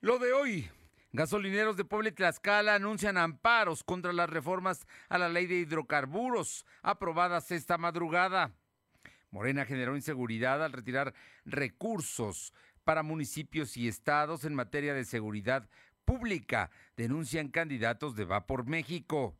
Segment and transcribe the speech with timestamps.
[0.00, 0.70] Lo de hoy.
[1.10, 6.64] Gasolineros de Puebla y Tlaxcala anuncian amparos contra las reformas a la ley de hidrocarburos
[6.82, 8.52] aprobadas esta madrugada.
[9.32, 11.14] Morena generó inseguridad al retirar
[11.44, 15.68] recursos para municipios y estados en materia de seguridad
[16.04, 19.36] pública, denuncian candidatos de Va por México.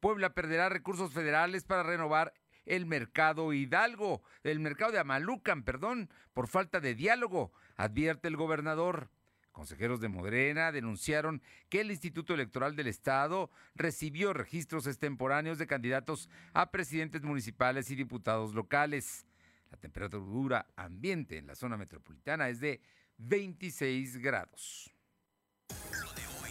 [0.00, 2.34] Puebla perderá recursos federales para renovar
[2.66, 9.08] el mercado Hidalgo, el mercado de Amalucan, perdón, por falta de diálogo, advierte el gobernador.
[9.54, 16.28] Consejeros de Morena denunciaron que el Instituto Electoral del Estado recibió registros extemporáneos de candidatos
[16.52, 19.26] a presidentes municipales y diputados locales.
[19.70, 22.80] La temperatura ambiente en la zona metropolitana es de
[23.18, 24.92] 26 grados.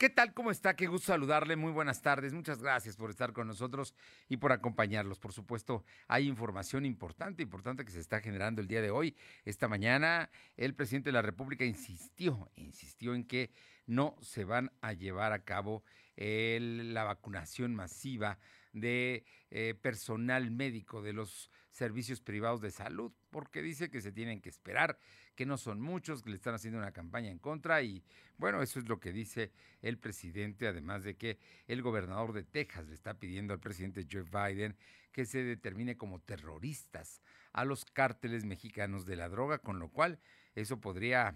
[0.00, 0.32] ¿Qué tal?
[0.32, 0.76] ¿Cómo está?
[0.76, 1.56] Qué gusto saludarle.
[1.56, 2.32] Muy buenas tardes.
[2.32, 3.94] Muchas gracias por estar con nosotros
[4.30, 5.18] y por acompañarlos.
[5.18, 9.14] Por supuesto, hay información importante, importante que se está generando el día de hoy.
[9.44, 13.50] Esta mañana, el presidente de la República insistió, insistió en que
[13.84, 15.84] no se van a llevar a cabo
[16.16, 18.38] la vacunación masiva
[18.72, 21.50] de eh, personal médico de los
[21.80, 24.98] servicios privados de salud, porque dice que se tienen que esperar
[25.34, 28.04] que no son muchos, que le están haciendo una campaña en contra y
[28.36, 29.50] bueno, eso es lo que dice
[29.80, 34.24] el presidente, además de que el gobernador de Texas le está pidiendo al presidente Joe
[34.24, 34.76] Biden
[35.10, 37.22] que se determine como terroristas
[37.54, 40.20] a los cárteles mexicanos de la droga, con lo cual
[40.54, 41.34] eso podría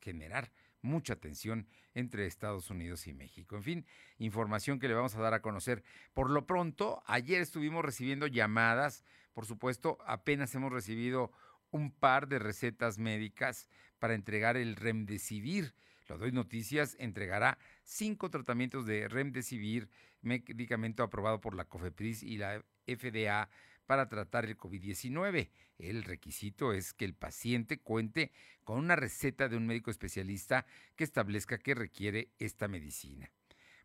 [0.00, 3.56] generar mucha tensión entre Estados Unidos y México.
[3.56, 3.86] En fin,
[4.18, 5.82] información que le vamos a dar a conocer.
[6.14, 11.32] Por lo pronto, ayer estuvimos recibiendo llamadas, por supuesto, apenas hemos recibido
[11.70, 15.74] un par de recetas médicas para entregar el Remdesivir.
[16.08, 19.88] Lo doy noticias, entregará cinco tratamientos de Remdesivir,
[20.22, 23.48] medicamento aprobado por la COFEPRIS y la FDA
[23.90, 25.48] para tratar el COVID-19.
[25.80, 28.30] El requisito es que el paciente cuente
[28.62, 30.64] con una receta de un médico especialista
[30.94, 33.32] que establezca que requiere esta medicina.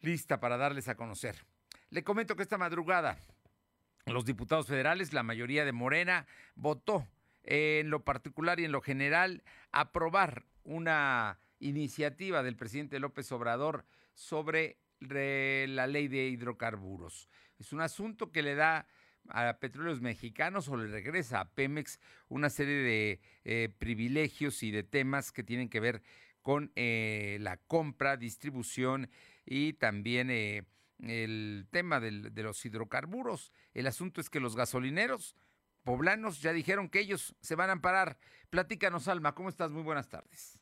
[0.00, 1.36] lista para darles a conocer.
[1.90, 3.18] Le comento que esta madrugada
[4.06, 7.06] los diputados federales, la mayoría de Morena, votó
[7.42, 13.84] en lo particular y en lo general aprobar una iniciativa del presidente López Obrador
[14.14, 17.28] sobre la ley de hidrocarburos.
[17.58, 18.86] Es un asunto que le da
[19.28, 24.82] a petróleos mexicanos o le regresa a Pemex una serie de eh, privilegios y de
[24.82, 26.02] temas que tienen que ver
[26.42, 29.10] con eh, la compra, distribución
[29.44, 30.64] y también eh,
[31.02, 33.52] el tema de los hidrocarburos.
[33.74, 35.34] El asunto es que los gasolineros
[35.82, 38.18] poblanos ya dijeron que ellos se van a amparar.
[38.50, 39.70] Platícanos, Alma, ¿cómo estás?
[39.70, 40.59] Muy buenas tardes.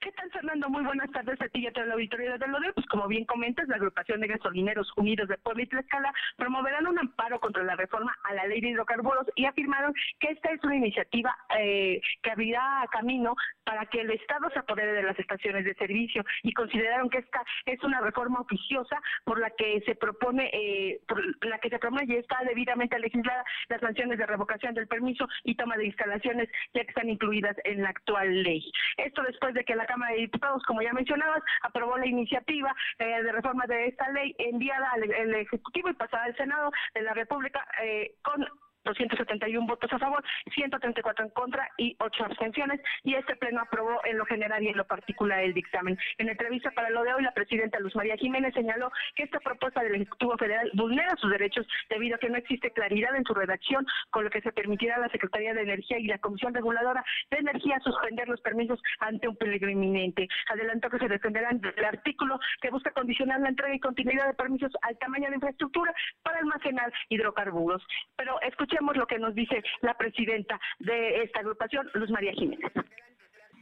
[0.00, 0.68] ¿Qué tal, Fernando?
[0.68, 2.72] Muy buenas tardes a ti y a toda la auditoría de Lodeo.
[2.72, 7.00] Pues como bien comentas, la agrupación de gasolineros unidos de Puebla y Tlaxcala promoverán un
[7.00, 10.76] amparo contra la reforma a la ley de hidrocarburos y afirmaron que esta es una
[10.76, 13.34] iniciativa eh, que abrirá camino
[13.64, 17.42] para que el Estado se apodere de las estaciones de servicio y consideraron que esta
[17.66, 22.04] es una reforma oficiosa por la que se propone, eh, por la que se propone
[22.06, 26.82] y está debidamente legislada las sanciones de revocación del permiso y toma de instalaciones ya
[26.82, 28.70] que están incluidas en la actual ley.
[28.96, 33.22] Esto después de que la Cámara de Diputados, como ya mencionabas, aprobó la iniciativa eh,
[33.22, 37.66] de reforma de esta ley enviada al, Ejecutivo y pasada al Senado de la República
[37.82, 38.46] eh, con
[38.84, 42.80] 271 votos a favor, 134 en contra y 8 abstenciones.
[43.02, 45.98] Y este pleno aprobó en lo general y en lo particular el dictamen.
[46.18, 49.82] En entrevista para lo de hoy, la presidenta Luz María Jiménez señaló que esta propuesta
[49.82, 53.86] del Ejecutivo Federal vulnera sus derechos debido a que no existe claridad en su redacción,
[54.10, 57.38] con lo que se permitirá a la Secretaría de Energía y la Comisión Reguladora de
[57.38, 60.28] Energía suspender los permisos ante un peligro inminente.
[60.48, 64.72] Adelantó que se defenderán del artículo que busca condicionar la entrega y continuidad de permisos
[64.82, 65.92] al tamaño de infraestructura
[66.22, 67.82] para almacenar hidrocarburos.
[68.16, 72.70] Pero escuchemos lo que nos dice la presidenta de esta agrupación, Luz María Jiménez.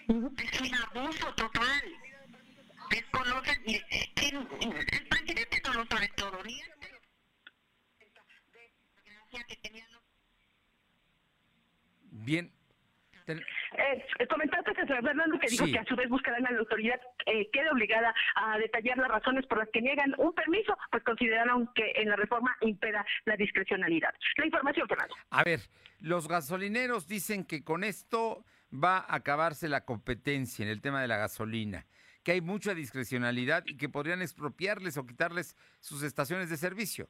[0.09, 1.83] Es un abuso total.
[2.91, 6.61] Desconocen, el presidente no lo sabe todo, ni
[12.11, 12.51] Bien.
[13.27, 13.45] Ten...
[13.87, 15.73] Eh, comentaste que Fernando que dijo sí.
[15.73, 19.47] que a su vez buscarán a la autoridad eh, quede obligada a detallar las razones
[19.47, 24.15] por las que niegan un permiso, pues consideraron que en la reforma impera la discrecionalidad.
[24.37, 25.15] La información, Fernando.
[25.31, 25.61] A ver,
[26.01, 31.09] los gasolineros dicen que con esto va a acabarse la competencia en el tema de
[31.09, 31.87] la gasolina,
[32.25, 37.09] que hay mucha discrecionalidad y que podrían expropiarles o quitarles sus estaciones de servicio.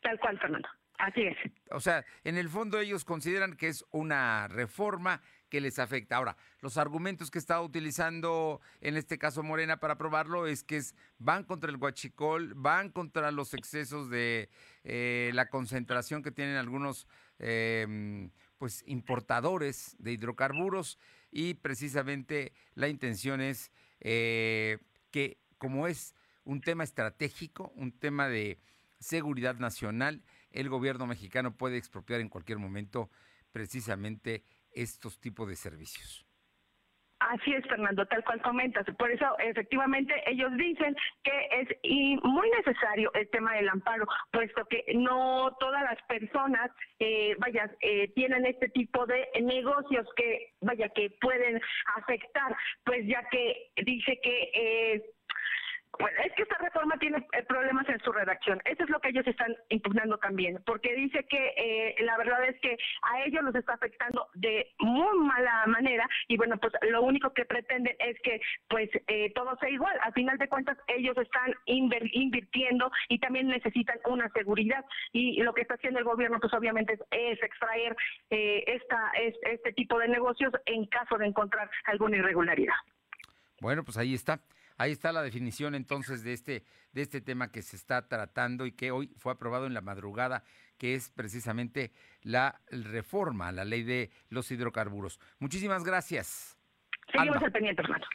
[0.00, 0.68] Tal cual, Fernando.
[0.98, 1.36] Así es.
[1.70, 6.16] O sea, en el fondo ellos consideran que es una reforma que les afecta.
[6.16, 10.94] Ahora, los argumentos que está utilizando en este caso Morena para aprobarlo es que es,
[11.18, 14.50] van contra el huachicol, van contra los excesos de
[14.84, 17.06] eh, la concentración que tienen algunos
[17.38, 18.28] eh,
[18.58, 20.98] pues importadores de hidrocarburos
[21.30, 24.78] y precisamente la intención es eh,
[25.10, 26.14] que como es
[26.44, 28.58] un tema estratégico, un tema de
[29.00, 33.10] seguridad nacional, el gobierno mexicano puede expropiar en cualquier momento
[33.52, 34.44] precisamente
[34.82, 36.28] estos tipos de servicios.
[37.20, 38.86] Así es, Fernando, tal cual comentas.
[38.96, 40.94] Por eso, efectivamente, ellos dicen
[41.24, 41.68] que es
[42.22, 46.70] muy necesario el tema del amparo, puesto que no todas las personas,
[47.00, 51.60] eh, vaya, eh, tienen este tipo de negocios que, vaya, que pueden
[51.96, 55.02] afectar, pues ya que dice que eh,
[55.98, 58.60] bueno, es que esta reforma tiene eh, problemas en su redacción.
[58.64, 62.60] Eso es lo que ellos están impugnando también, porque dice que eh, la verdad es
[62.60, 67.32] que a ellos los está afectando de muy mala manera y bueno, pues lo único
[67.32, 69.98] que pretenden es que pues eh, todo sea igual.
[70.02, 75.62] Al final de cuentas, ellos están invirtiendo y también necesitan una seguridad y lo que
[75.62, 77.96] está haciendo el gobierno pues obviamente es, extraer
[78.30, 82.74] esta, este tipo de negocios en caso de encontrar alguna irregularidad.
[83.60, 84.40] Bueno, pues ahí está.
[84.78, 88.72] Ahí está la definición entonces de este, de este tema que se está tratando y
[88.72, 90.44] que hoy fue aprobado en la madrugada,
[90.78, 91.92] que es precisamente
[92.22, 95.18] la reforma a la ley de los hidrocarburos.
[95.40, 96.56] Muchísimas gracias.
[97.12, 98.06] Seguimos al pendiente, hermano.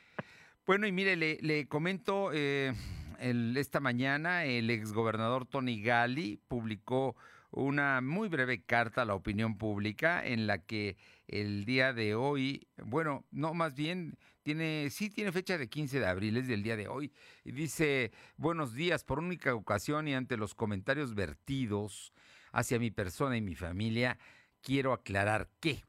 [0.65, 2.74] Bueno, y mire, le, le comento, eh,
[3.19, 7.18] el, esta mañana el exgobernador Tony Gali publicó
[7.51, 10.95] una muy breve carta a la opinión pública en la que
[11.27, 16.06] el día de hoy, bueno, no, más bien tiene, sí tiene fecha de 15 de
[16.06, 17.12] abril, es del día de hoy,
[17.44, 22.13] y dice, buenos días, por única ocasión y ante los comentarios vertidos
[22.51, 24.19] hacia mi persona y mi familia,
[24.62, 25.84] quiero aclarar que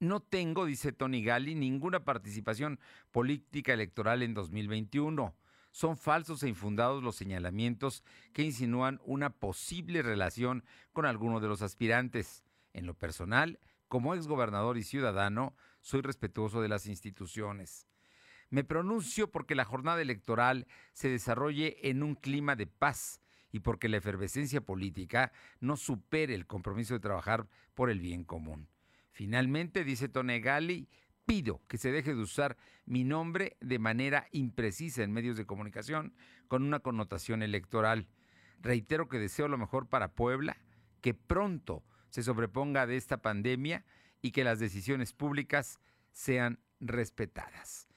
[0.00, 2.78] no tengo, dice Tony Gali, ninguna participación
[3.10, 5.34] política electoral en 2021.
[5.72, 11.62] Son falsos e infundados los señalamientos que insinúan una posible relación con alguno de los
[11.62, 12.44] aspirantes.
[12.72, 13.58] En lo personal,
[13.88, 17.88] como exgobernador y ciudadano, soy respetuoso de las instituciones.
[18.50, 23.20] Me pronuncio porque la jornada electoral se desarrolle en un clima de paz
[23.52, 28.68] y porque la efervescencia política no supere el compromiso de trabajar por el bien común.
[29.10, 30.88] Finalmente, dice Tonegali,
[31.26, 36.14] pido que se deje de usar mi nombre de manera imprecisa en medios de comunicación
[36.46, 38.08] con una connotación electoral.
[38.60, 40.56] Reitero que deseo lo mejor para Puebla,
[41.02, 43.84] que pronto se sobreponga de esta pandemia
[44.22, 45.80] y que las decisiones públicas
[46.12, 47.87] sean respetadas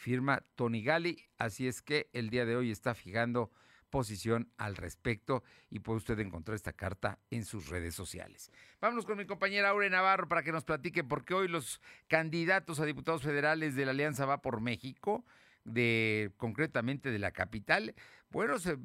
[0.00, 3.50] firma Tony Gali, así es que el día de hoy está fijando
[3.90, 8.50] posición al respecto y puede usted encontrar esta carta en sus redes sociales.
[8.80, 12.86] Vámonos con mi compañera Aure Navarro para que nos platique porque hoy los candidatos a
[12.86, 15.24] diputados federales de la Alianza Va por México,
[15.64, 17.94] de concretamente de la capital,
[18.30, 18.78] bueno, se,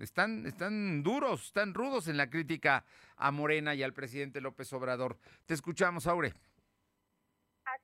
[0.00, 2.84] están, están duros, están rudos en la crítica
[3.16, 5.16] a Morena y al presidente López Obrador.
[5.46, 6.34] Te escuchamos, Aure.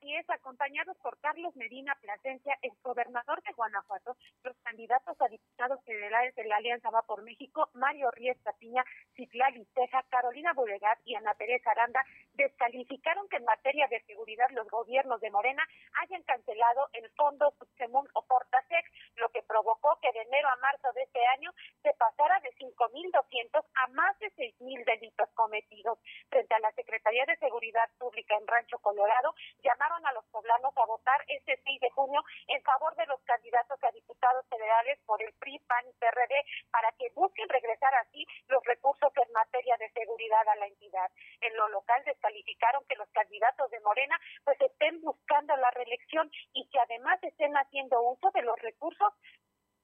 [0.07, 5.83] Así es, acompañados por Carlos Medina Plasencia, el gobernador de Guanajuato, los candidatos a diputados
[5.83, 8.85] federales de la Alianza Va por México, Mario Ríez Piña,
[9.17, 11.99] Citlali Teja, Carolina Bulegat y Ana Teresa Aranda,
[12.35, 15.67] descalificaron que en materia de seguridad los gobiernos de Morena
[16.01, 18.85] hayan cancelado el fondo Subsemún o Portasec,
[19.15, 21.51] lo que provocó que de enero a marzo de este año
[21.83, 25.99] se pasara de 5.200 a más de 6.000 delitos cometidos.
[26.29, 30.85] Frente a la Secretaría de Seguridad Pública en Rancho Colorado, llamaron a los poblanos a
[30.85, 35.33] votar este 6 de junio en favor de los candidatos a diputados federales por el
[35.33, 40.47] PRI, PAN y PRD para que busquen regresar así los recursos en materia de seguridad
[40.47, 41.11] a la entidad.
[41.41, 46.67] En lo local descalificaron que los candidatos de Morena pues estén buscando la reelección y
[46.69, 49.13] que además estén haciendo uso de los recursos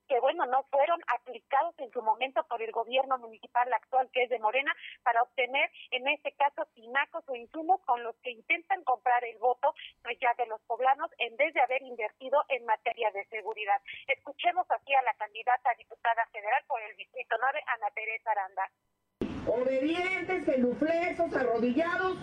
[0.08, 4.30] que bueno, no fueron aplicados en su momento por el gobierno municipal actual que es
[4.30, 9.24] de Morena para obtener en este caso tinacos o insumos con los que intentan comprar
[9.24, 13.26] el voto pues ya de los poblanos en vez de haber invertido en materia de
[13.26, 13.82] seguridad.
[14.08, 18.70] Escuchemos aquí a la candidata a diputada federal por el Distrito 9, Ana Teresa Aranda.
[19.46, 22.18] Obedientes, genuflexos, arrodillados,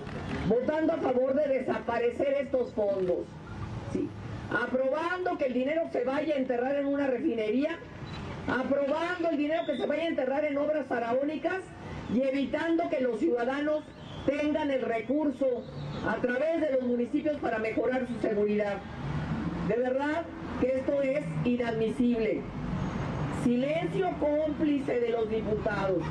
[0.48, 3.26] votando a favor de desaparecer estos fondos.
[3.92, 4.08] Sí
[4.50, 7.78] aprobando que el dinero se vaya a enterrar en una refinería,
[8.48, 11.62] aprobando el dinero que se vaya a enterrar en obras faraónicas
[12.12, 13.84] y evitando que los ciudadanos
[14.26, 15.64] tengan el recurso
[16.06, 18.78] a través de los municipios para mejorar su seguridad.
[19.68, 20.24] De verdad
[20.60, 22.42] que esto es inadmisible.
[23.44, 26.02] Silencio cómplice de los diputados.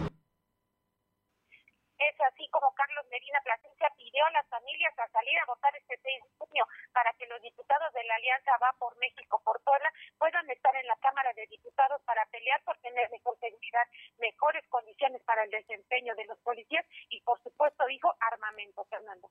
[2.00, 6.00] Es así como Carlos Medina Plasencia pidió a las familias a salir a votar este
[6.02, 9.90] 6 de junio para que los diputados de la Alianza Va por México por Puebla
[10.18, 13.86] puedan estar en la Cámara de Diputados para pelear por tener mejor seguridad,
[14.18, 19.30] mejores condiciones para el desempeño de los policías y, por supuesto, dijo armamento, Fernando.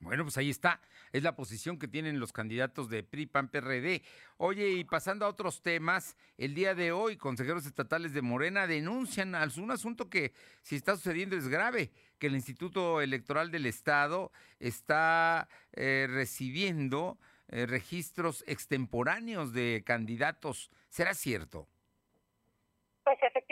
[0.00, 0.80] Bueno, pues ahí está.
[1.12, 4.02] Es la posición que tienen los candidatos de PRI, PAN, PRD.
[4.36, 9.34] Oye, y pasando a otros temas, el día de hoy, consejeros estatales de Morena denuncian
[9.56, 15.48] un asunto que si está sucediendo es grave, que el Instituto Electoral del Estado está
[15.72, 20.70] eh, recibiendo eh, registros extemporáneos de candidatos.
[20.88, 21.68] ¿Será cierto?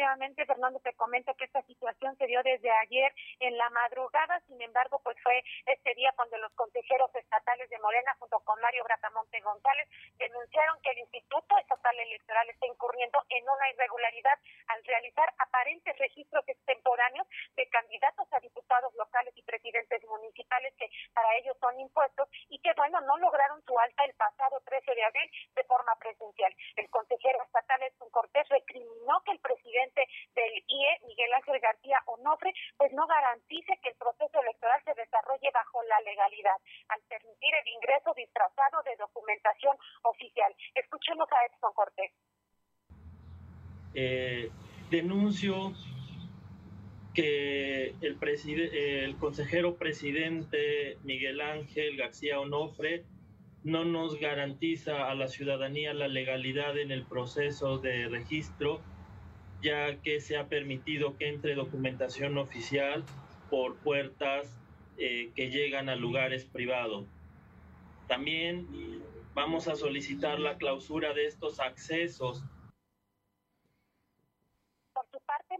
[0.04, 4.60] Efectivamente, Fernando, te comento que esta situación se dio desde ayer en la madrugada, sin
[4.60, 9.40] embargo, pues fue este día cuando los consejeros estatales de Morena, junto con Mario Bracamonte
[9.40, 15.96] González, denunciaron que el Instituto Estatal Electoral está incurriendo en una irregularidad al realizar aparentes
[15.96, 22.28] registros extemporáneos de candidatos a diputados locales y presidentes municipales que para ellos son impuestos
[22.50, 26.54] y que, bueno, no lograron su alta el pasado 13 de abril de forma presencial.
[26.76, 29.93] El consejero estatal Edson Cortés recriminó que el presidente
[30.34, 35.50] del IE, Miguel Ángel García Onofre, pues no garantice que el proceso electoral se desarrolle
[35.52, 36.58] bajo la legalidad,
[36.88, 40.54] al permitir el ingreso disfrazado de documentación oficial.
[40.74, 42.12] Escuchemos a Edson Cortés.
[43.94, 44.50] Eh,
[44.90, 45.72] denuncio
[47.14, 48.18] que el,
[48.72, 53.04] el consejero presidente Miguel Ángel García Onofre
[53.62, 58.80] no nos garantiza a la ciudadanía la legalidad en el proceso de registro
[59.64, 63.02] ya que se ha permitido que entre documentación oficial
[63.48, 64.54] por puertas
[64.98, 67.06] eh, que llegan a lugares privados.
[68.06, 68.68] También
[69.32, 72.44] vamos a solicitar la clausura de estos accesos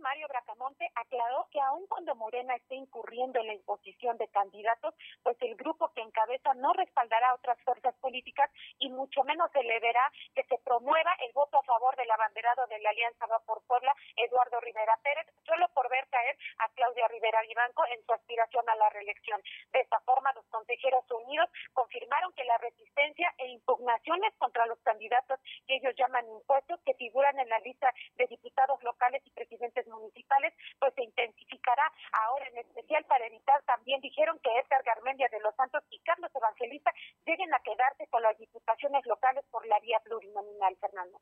[0.04, 5.34] Mario Bracamonte aclaró que aun cuando Morena esté incurriendo en la imposición de candidatos, pues
[5.40, 9.80] el grupo que encabeza no respaldará a otras fuerzas políticas y mucho menos se le
[9.80, 13.62] verá que se promueva el voto a favor del abanderado de la Alianza Va por
[13.62, 18.68] Puebla, Eduardo Rivera Pérez, solo por ver caer a Claudia Rivera Vivanco en su aspiración
[18.68, 19.40] a la reelección.
[19.72, 25.40] De esta forma, los consejeros unidos confirmaron que la resistencia e impugnaciones contra los candidatos
[25.66, 30.52] que ellos llaman impuestos, que figuran en la lista de diputados locales y presidentes municipales,
[30.78, 35.54] pues se intensificará ahora en especial para evitar también, dijeron que Edgar Garmendia de los
[35.54, 36.92] Santos y Carlos Evangelista
[37.26, 41.20] lleguen a quedarse con las diputaciones locales por la vía plurinominal, Fernando.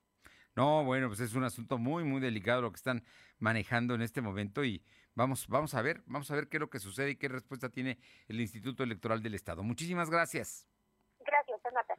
[0.54, 3.04] No, bueno, pues es un asunto muy, muy delicado lo que están
[3.38, 6.68] manejando en este momento y vamos, vamos a ver, vamos a ver qué es lo
[6.68, 7.98] que sucede y qué respuesta tiene
[8.28, 9.62] el Instituto Electoral del Estado.
[9.62, 10.68] Muchísimas gracias.
[11.20, 11.94] Gracias, Renata.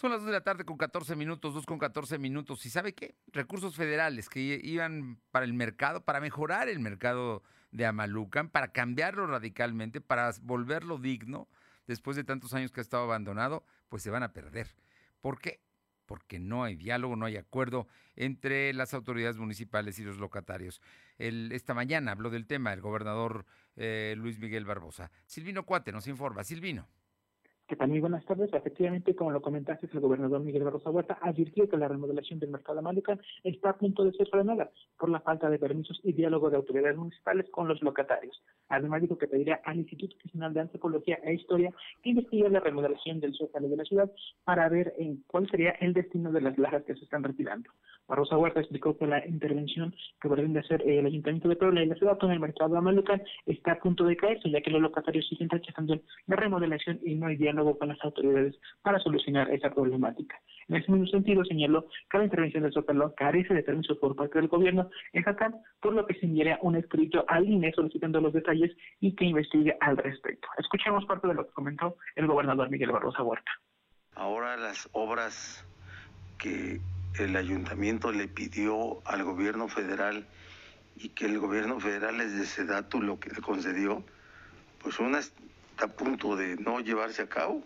[0.00, 2.64] Son las 2 de la tarde con 14 minutos, 2 con 14 minutos.
[2.64, 3.16] ¿Y sabe qué?
[3.34, 9.26] Recursos federales que iban para el mercado, para mejorar el mercado de Amalucan, para cambiarlo
[9.26, 11.48] radicalmente, para volverlo digno,
[11.86, 14.74] después de tantos años que ha estado abandonado, pues se van a perder.
[15.20, 15.60] ¿Por qué?
[16.06, 20.80] Porque no hay diálogo, no hay acuerdo entre las autoridades municipales y los locatarios.
[21.18, 23.44] Esta mañana habló del tema el gobernador
[23.76, 25.10] eh, Luis Miguel Barbosa.
[25.26, 26.42] Silvino Cuate nos informa.
[26.42, 26.88] Silvino.
[27.70, 27.86] Que?
[27.86, 28.52] Muy buenas tardes.
[28.52, 32.80] Efectivamente, como lo comentaste, el gobernador Miguel Barroso Huerta advirtió que la remodelación del mercado
[32.80, 36.56] Amalucan está a punto de ser frenada por la falta de permisos y diálogo de
[36.56, 38.42] autoridades municipales con los locatarios.
[38.68, 41.72] Además, dijo que pediría al Instituto Nacional de Antropología e Historia
[42.02, 44.10] que investigue la remodelación del zócalo de la ciudad
[44.42, 47.70] para ver en cuál sería el destino de las lajas que se están retirando.
[48.10, 51.94] Barroso Huerta explicó que la intervención que pretende hacer el Ayuntamiento de Puebla y la
[51.94, 55.48] ciudad con el mercado Amalucan está a punto de caerse, ya que los locatarios siguen
[55.48, 60.40] rechazando la remodelación y no hay diálogo con las autoridades para solucionar esa problemática.
[60.66, 64.40] En ese mismo sentido, señaló que la intervención del Zócalo carece de permiso por parte
[64.40, 68.76] del gobierno estatal, por lo que se enviaría un escrito al INE solicitando los detalles
[68.98, 70.48] y que investigue al respecto.
[70.58, 73.52] Escuchemos parte de lo que comentó el gobernador Miguel Barrosa Huerta.
[74.16, 75.64] Ahora las obras
[76.38, 76.80] que
[77.14, 80.26] el ayuntamiento le pidió al gobierno federal
[80.96, 84.04] y que el gobierno federal les de Sedatu lo que le concedió,
[84.82, 85.20] pues una
[85.78, 87.62] a punto de no llevarse a cabo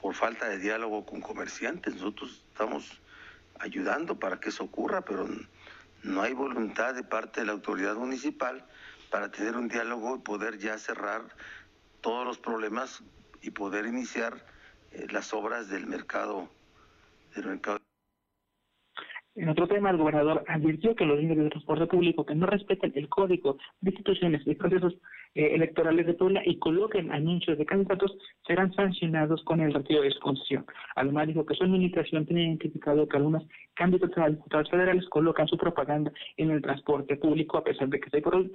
[0.00, 1.94] por falta de diálogo con comerciantes.
[1.94, 3.00] Nosotros estamos
[3.58, 5.26] ayudando para que eso ocurra, pero
[6.02, 8.64] no hay voluntad de parte de la autoridad municipal
[9.10, 11.22] para tener un diálogo y poder ya cerrar
[12.02, 13.02] todos los problemas
[13.40, 14.44] y poder iniciar
[14.92, 16.50] eh, las obras del mercado
[19.36, 22.92] en otro tema, el gobernador advirtió que los líderes de transporte público que no respeten
[22.96, 24.94] el código de instituciones y procesos
[25.34, 28.16] eh, electorales de Puebla y coloquen anuncios de candidatos
[28.46, 30.64] serán sancionados con el retiro de su.
[30.94, 35.58] Además, dijo que su administración tiene identificado que algunos candidatos a diputados federales colocan su
[35.58, 38.06] propaganda en el transporte público a pesar de que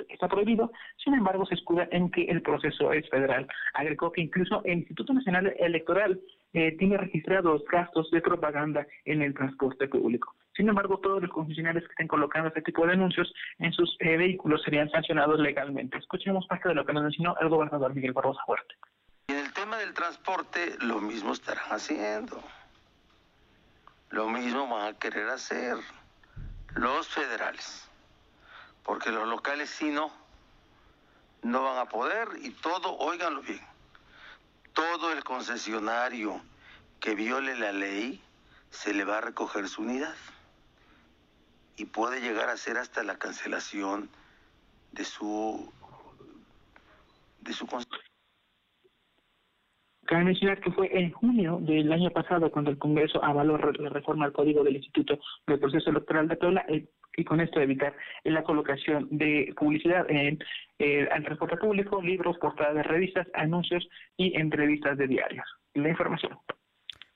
[0.09, 0.71] está prohibido.
[0.97, 3.47] Sin embargo, se escuda en que el proceso es federal.
[3.75, 6.19] Agregó que incluso el Instituto Nacional Electoral
[6.53, 10.35] eh, tiene registrados gastos de propaganda en el transporte público.
[10.55, 14.17] Sin embargo, todos los concesionarios que estén colocando este tipo de anuncios en sus eh,
[14.17, 15.97] vehículos serían sancionados legalmente.
[15.97, 18.75] Escuchemos parte de lo que nos enseñó el gobernador Miguel Barrosa Huerta.
[19.27, 22.41] En el tema del transporte, lo mismo estarán haciendo.
[24.09, 25.77] Lo mismo van a querer hacer
[26.75, 27.89] los federales.
[28.83, 30.11] Porque los locales sí no,
[31.43, 33.61] no van a poder y todo, óiganlo bien,
[34.73, 36.41] todo el concesionario
[36.99, 38.21] que viole la ley
[38.69, 40.15] se le va a recoger su unidad
[41.75, 44.09] y puede llegar a ser hasta la cancelación
[44.91, 45.71] de su
[47.41, 47.67] de su
[50.05, 54.25] Cabe mencionar que fue en junio del año pasado cuando el Congreso avaló la reforma
[54.25, 58.43] al Código del Instituto del Proceso Electoral de Puebla eh, y con esto evitar la
[58.43, 60.39] colocación de publicidad en el
[60.79, 65.45] eh, transporte público, libros, portadas revistas, anuncios y entrevistas de diarios.
[65.73, 66.37] La información.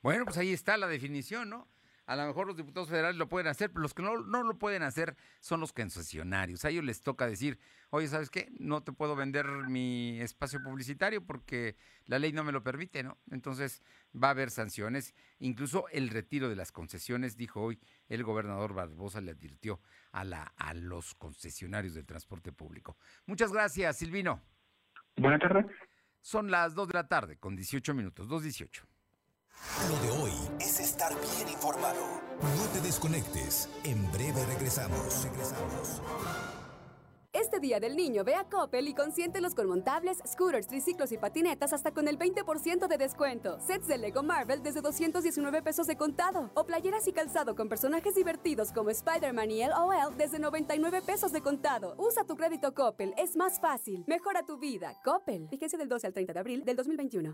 [0.01, 1.67] Bueno, pues ahí está la definición, ¿no?
[2.05, 4.59] A lo mejor los diputados federales lo pueden hacer, pero los que no, no lo
[4.59, 6.63] pueden hacer son los concesionarios.
[6.63, 8.49] A ellos les toca decir, oye, ¿sabes qué?
[8.59, 13.17] No te puedo vender mi espacio publicitario porque la ley no me lo permite, ¿no?
[13.31, 13.81] Entonces
[14.15, 15.15] va a haber sanciones.
[15.39, 20.43] Incluso el retiro de las concesiones, dijo hoy el gobernador Barbosa, le advirtió a, la,
[20.57, 22.97] a los concesionarios del transporte público.
[23.25, 24.41] Muchas gracias, Silvino.
[25.17, 25.65] Buenas tardes.
[26.21, 28.83] Son las 2 de la tarde con 18 minutos, 2.18.
[29.89, 32.01] Lo de hoy es estar bien informado.
[32.57, 33.69] No te desconectes.
[33.83, 35.23] En breve regresamos.
[35.23, 36.01] Regresamos.
[37.33, 41.73] Este día del niño ve a Coppel y consiéntelos con montables, scooters, triciclos y patinetas
[41.73, 43.59] hasta con el 20% de descuento.
[43.59, 46.49] Sets de Lego Marvel desde 219 pesos de contado.
[46.55, 51.41] O playeras y calzado con personajes divertidos como Spider-Man y LOL desde 99 pesos de
[51.41, 51.93] contado.
[51.97, 54.03] Usa tu crédito Coppel, es más fácil.
[54.07, 54.99] Mejora tu vida.
[55.03, 55.47] Coppel.
[55.49, 57.33] Fíjense del 12 al 30 de abril del 2021.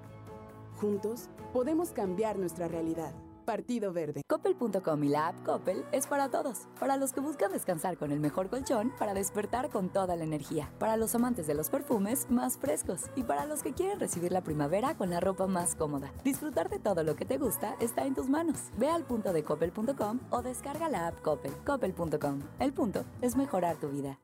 [0.81, 3.13] Juntos podemos cambiar nuestra realidad.
[3.45, 4.23] Partido Verde.
[4.27, 6.67] Coppel.com y la app Coppel es para todos.
[6.79, 10.71] Para los que buscan descansar con el mejor colchón, para despertar con toda la energía.
[10.79, 13.03] Para los amantes de los perfumes más frescos.
[13.15, 16.11] Y para los que quieren recibir la primavera con la ropa más cómoda.
[16.23, 18.71] Disfrutar de todo lo que te gusta está en tus manos.
[18.77, 21.51] Ve al punto de coppel.com o descarga la app Coppel.
[21.63, 22.39] Coppel.com.
[22.59, 24.19] El punto es mejorar tu vida.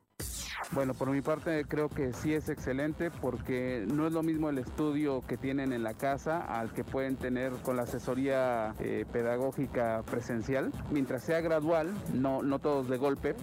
[0.71, 4.57] Bueno, por mi parte creo que sí es excelente porque no es lo mismo el
[4.57, 10.03] estudio que tienen en la casa al que pueden tener con la asesoría eh, pedagógica
[10.03, 10.71] presencial.
[10.91, 13.35] Mientras sea gradual, no, no todos de golpe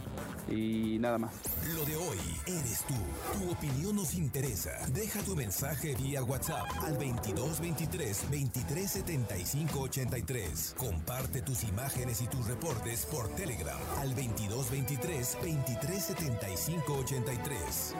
[0.49, 1.33] y nada más.
[1.75, 2.95] Lo de hoy eres tú.
[3.39, 4.73] Tu opinión nos interesa.
[4.93, 10.75] Deja tu mensaje vía WhatsApp al 2223 2375 83.
[10.77, 17.94] Comparte tus imágenes y tus reportes por Telegram al 2223 2375 83.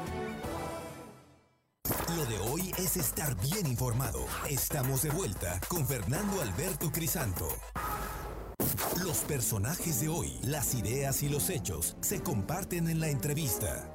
[2.17, 4.25] Lo de hoy es estar bien informado.
[4.49, 7.47] Estamos de vuelta con Fernando Alberto Crisanto.
[9.05, 13.93] Los personajes de hoy, las ideas y los hechos se comparten en la entrevista.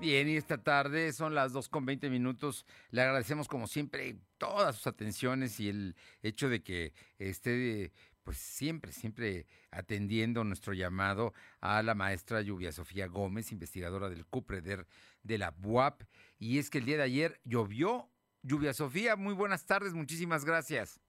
[0.00, 2.64] Bien, y esta tarde son las 2 con 20 minutos.
[2.90, 7.92] Le agradecemos como siempre todas sus atenciones y el hecho de que esté
[8.22, 14.86] pues siempre, siempre atendiendo nuestro llamado a la maestra Lluvia Sofía Gómez, investigadora del CUPREDER
[15.22, 16.02] de la BUAP.
[16.38, 18.08] Y es que el día de ayer llovió.
[18.42, 21.00] Lluvia Sofía, muy buenas tardes, muchísimas gracias.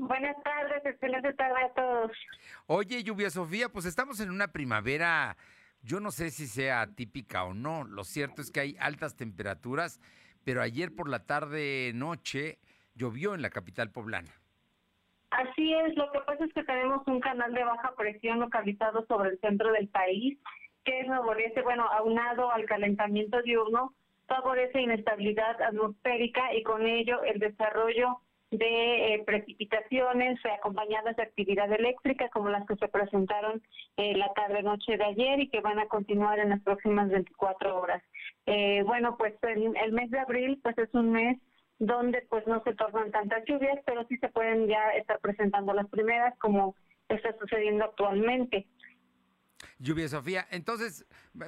[0.00, 2.12] Buenas tardes, excelente tarde a todos.
[2.66, 5.36] Oye, Lluvia Sofía, pues estamos en una primavera,
[5.82, 10.00] yo no sé si sea típica o no, lo cierto es que hay altas temperaturas,
[10.42, 12.58] pero ayer por la tarde noche
[12.94, 14.32] llovió en la capital poblana.
[15.38, 19.30] Así es, lo que pasa es que tenemos un canal de baja presión localizado sobre
[19.30, 20.36] el centro del país
[20.82, 23.94] que favorece, bueno, aunado al calentamiento diurno,
[24.26, 28.18] favorece inestabilidad atmosférica y con ello el desarrollo
[28.50, 33.62] de eh, precipitaciones acompañadas de actividad eléctrica como las que se presentaron
[33.96, 37.78] eh, la tarde noche de ayer y que van a continuar en las próximas 24
[37.78, 38.02] horas.
[38.46, 41.38] Eh, bueno, pues el, el mes de abril pues es un mes
[41.78, 45.88] donde pues no se tornan tantas lluvias, pero sí se pueden ya estar presentando las
[45.88, 46.74] primeras como
[47.08, 48.66] está sucediendo actualmente.
[49.78, 51.06] Lluvia Sofía, entonces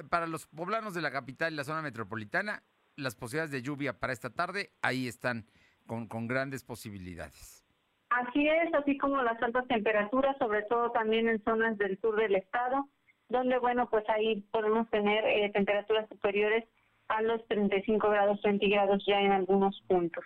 [0.09, 2.63] para los poblanos de la capital y la zona metropolitana,
[2.95, 5.45] las posibilidades de lluvia para esta tarde ahí están
[5.85, 7.65] con, con grandes posibilidades.
[8.09, 12.35] Así es, así como las altas temperaturas, sobre todo también en zonas del sur del
[12.35, 12.89] estado,
[13.29, 16.65] donde bueno, pues ahí podemos tener eh, temperaturas superiores
[17.11, 20.23] a los 35 grados centígrados ya en algunos puntos.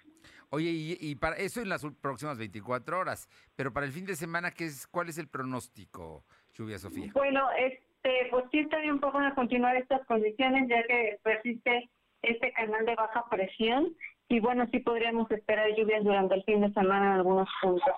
[0.49, 4.51] Oye, y, para eso en las próximas 24 horas, pero para el fin de semana,
[4.51, 7.11] ¿qué es, ¿cuál es el pronóstico, Lluvia Sofía?
[7.13, 11.89] Bueno, este, pues sí estaría un poco a continuar estas condiciones, ya que persiste
[12.21, 13.95] este canal de baja presión,
[14.29, 17.93] y bueno, sí podríamos esperar lluvias durante el fin de semana en algunos puntos.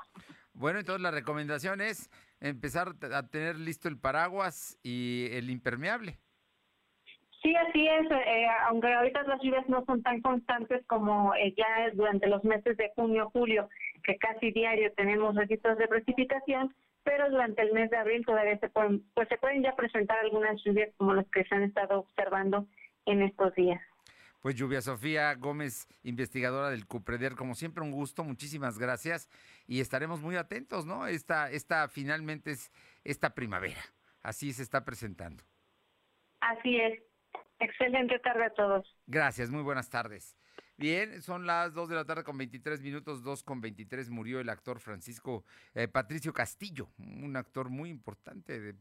[0.54, 6.18] Bueno, entonces la recomendación es empezar a tener listo el paraguas y el impermeable.
[7.48, 11.90] Sí, así es, eh, aunque ahorita las lluvias no son tan constantes como eh, ya
[11.94, 13.70] durante los meses de junio, julio,
[14.04, 18.68] que casi diario tenemos registros de precipitación, pero durante el mes de abril todavía se
[18.68, 22.68] pueden, pues se pueden ya presentar algunas lluvias como las que se han estado observando
[23.06, 23.82] en estos días.
[24.42, 29.30] Pues Lluvia Sofía Gómez, investigadora del CUPREDER, como siempre un gusto, muchísimas gracias
[29.68, 31.08] y estaremos muy atentos, ¿no?
[31.08, 32.74] Esta, esta finalmente es
[33.06, 33.80] esta primavera,
[34.22, 35.46] así se está presentando.
[36.42, 37.08] Así es.
[37.60, 38.86] Excelente tarde a todos.
[39.08, 40.38] Gracias, muy buenas tardes.
[40.78, 44.50] Bien, son las 2 de la tarde con 23 minutos, 2 con 23 murió el
[44.50, 45.44] actor Francisco
[45.74, 48.76] eh, Patricio Castillo, un actor muy importante de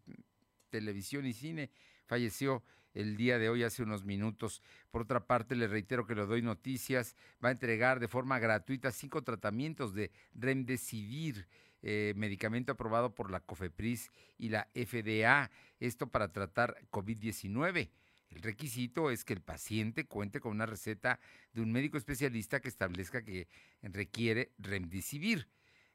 [0.69, 1.71] televisión y cine.
[2.05, 2.63] Falleció
[2.93, 4.63] el día de hoy hace unos minutos.
[4.91, 7.17] Por otra parte, le reitero que le doy noticias.
[7.43, 11.47] Va a entregar de forma gratuita cinco tratamientos de Remdesivir,
[11.83, 15.51] eh, medicamento aprobado por la COFEPRIS y la FDA.
[15.81, 17.91] Esto para tratar COVID-19.
[18.31, 21.21] El requisito es que el paciente cuente con una receta
[21.53, 23.49] de un médico especialista que establezca que
[23.83, 25.49] requiere remdesivir.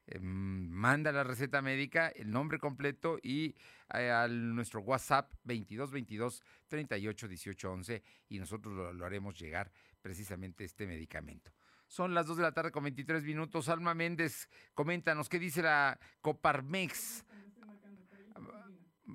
[0.08, 3.56] Em, manda la receta médica, el nombre completo y
[3.94, 10.64] eh, a nuestro WhatsApp 2222 38 18 11 y nosotros lo, lo, haremos llegar precisamente
[10.64, 11.52] este medicamento.
[11.88, 13.70] Son las 2 de la tarde con 23 minutos.
[13.70, 17.26] Alma Méndez, coméntanos qué dice la Coparmex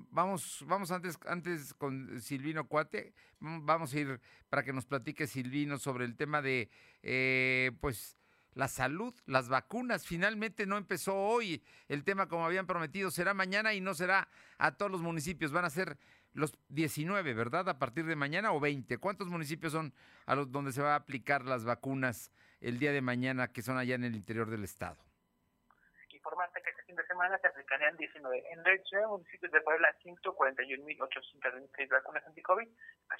[0.09, 5.77] vamos, vamos antes, antes con Silvino Cuate, vamos a ir para que nos platique Silvino
[5.77, 6.69] sobre el tema de,
[7.03, 8.17] eh, pues,
[8.53, 10.05] la salud, las vacunas.
[10.05, 14.71] Finalmente no empezó hoy el tema como habían prometido, será mañana y no será a
[14.75, 15.97] todos los municipios, van a ser
[16.33, 17.69] los 19, ¿verdad?
[17.69, 18.97] A partir de mañana o 20.
[18.97, 19.93] ¿Cuántos municipios son
[20.25, 23.77] a los donde se va a aplicar las vacunas el día de mañana que son
[23.77, 25.06] allá en el interior del estado?
[27.17, 28.43] Semana se aplicarían 19.
[28.51, 28.63] En
[29.01, 32.67] de municipios de Puebla, 141.826 vacunas anti-COVID.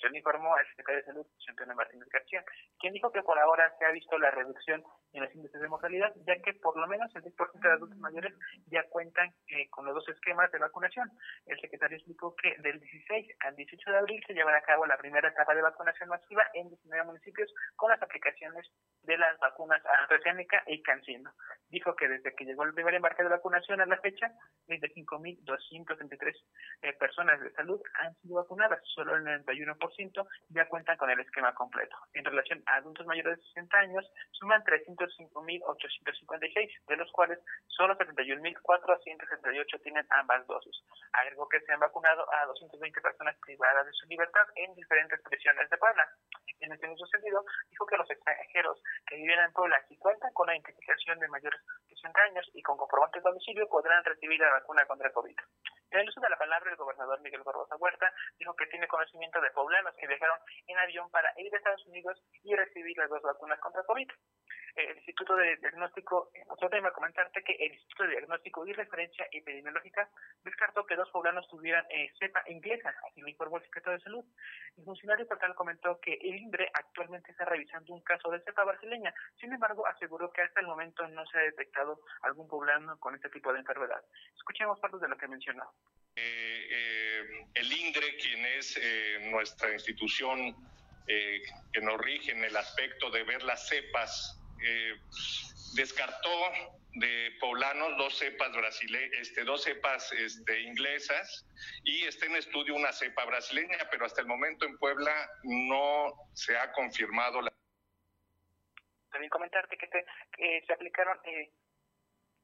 [0.10, 2.44] Lo informó el secretario de Salud, Antonio Martínez García,
[2.80, 6.14] quien dijo que por ahora se ha visto la reducción en los índices de mortalidad,
[6.26, 8.34] ya que por lo menos el 10% de adultos mayores
[8.68, 11.10] ya cuentan eh, con los dos esquemas de vacunación.
[11.46, 14.98] El secretario explicó que del 16 al 18 de abril se llevará a cabo la
[14.98, 18.66] primera etapa de vacunación masiva en 19 municipios con las aplicaciones
[19.04, 21.34] de las vacunas AstraZeneca y CanSino.
[21.70, 24.32] Dijo que desde que llegó el primer embarque de vacunación a la fecha,
[24.68, 26.36] 25.233
[26.82, 28.80] eh, personas de salud han sido vacunadas.
[28.94, 29.77] Solo el 91%
[30.50, 31.96] ya cuentan con el esquema completo.
[32.14, 39.82] En relación a adultos mayores de 60 años, suman 305.856, de los cuales solo 71.478
[39.84, 40.76] tienen ambas dosis.
[41.14, 45.70] Agregó que se han vacunado a 220 personas privadas de su libertad en diferentes prisiones
[45.70, 46.08] de Puebla.
[46.60, 50.48] En este mismo sentido, dijo que los extranjeros que viven en Puebla y cuentan con
[50.48, 54.52] la identificación de mayores de 60 años y con comprobante de domicilio podrán recibir la
[54.52, 55.36] vacuna contra COVID.
[55.92, 59.40] En el uso de la palabra, el gobernador Miguel Barbosa Huerta dijo que tiene conocimiento
[59.40, 63.22] de poblanos que viajaron en avión para ir a Estados Unidos y recibir las dos
[63.22, 64.08] vacunas contra COVID
[64.78, 70.10] el Instituto de Diagnóstico, otro tema, comentarte que el Instituto de Diagnóstico y Referencia Epidemiológica
[70.44, 74.26] descartó que dos poblanos tuvieran eh, cepa inglesa, así lo informó el secretario de Salud.
[74.78, 79.14] El funcionario estatal comentó que el INDRE actualmente está revisando un caso de cepa brasileña,
[79.40, 83.30] sin embargo aseguró que hasta el momento no se ha detectado algún poblano con este
[83.30, 84.04] tipo de enfermedad.
[84.36, 85.74] Escuchemos parte de lo que mencionó.
[86.16, 88.80] Eh, eh, el INDRE, quien es
[89.32, 90.56] nuestra institución
[91.08, 94.96] que nos rige en el aspecto de ver las cepas eh,
[95.76, 96.52] descartó
[96.94, 101.46] de poblanos dos cepas brasileñas, este, dos cepas este, inglesas
[101.84, 106.58] y está en estudio una cepa brasileña, pero hasta el momento en Puebla no se
[106.58, 107.54] ha confirmado la.
[109.12, 109.88] También comentarte que,
[110.66, 111.52] se aplicaron, eh,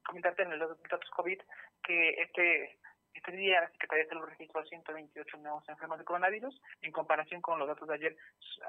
[0.05, 1.39] comentarte en los datos COVID
[1.83, 2.79] que este
[3.13, 6.59] este día la Secretaría de Salud registró 128 nuevos enfermos de coronavirus.
[6.81, 8.17] En comparación con los datos de ayer,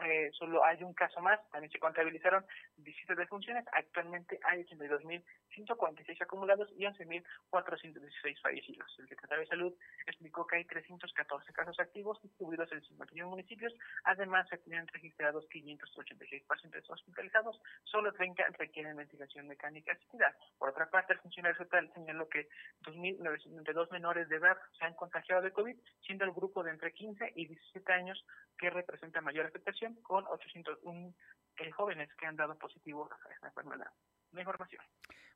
[0.07, 1.41] eh, solo hay un caso más.
[1.51, 2.45] También se contabilizaron
[2.77, 3.65] 17 defunciones.
[3.73, 8.97] Actualmente hay 82.146 acumulados y 11.416 fallecidos.
[8.99, 9.75] El secretario de Salud
[10.07, 13.73] explicó que hay 314 casos activos distribuidos en 51 municipios.
[14.05, 17.61] Además, se tienen registrados 586 pacientes hospitalizados.
[17.85, 20.37] Solo 30 requieren ventilación mecánica asistida.
[20.59, 22.49] Por otra parte, el funcionario estatal señaló que
[22.83, 27.33] 2.992 menores de edad se han contagiado de COVID, siendo el grupo de entre 15
[27.37, 28.25] y 17 años
[28.59, 31.15] que representa mayor afectación, con 801
[31.59, 33.91] eh, jóvenes que han dado positivo a esta enfermedad.
[34.33, 34.83] La información.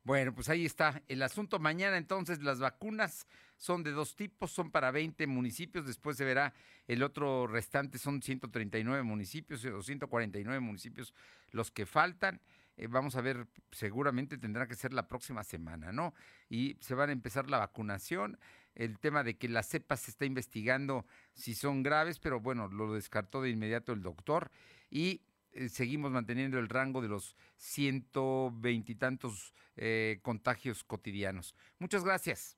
[0.05, 1.59] Bueno, pues ahí está el asunto.
[1.59, 6.55] Mañana entonces las vacunas son de dos tipos, son para 20 municipios, después se verá
[6.87, 11.13] el otro restante, son 139 municipios o 149 municipios
[11.51, 12.41] los que faltan.
[12.79, 16.15] Eh, vamos a ver, seguramente tendrá que ser la próxima semana, ¿no?
[16.49, 18.39] Y se van a empezar la vacunación
[18.79, 22.95] el tema de que la cepa se está investigando si son graves, pero bueno, lo
[22.95, 24.51] descartó de inmediato el doctor
[24.89, 25.21] y
[25.53, 31.55] eh, seguimos manteniendo el rango de los ciento veintitantos eh, contagios cotidianos.
[31.79, 32.57] Muchas gracias.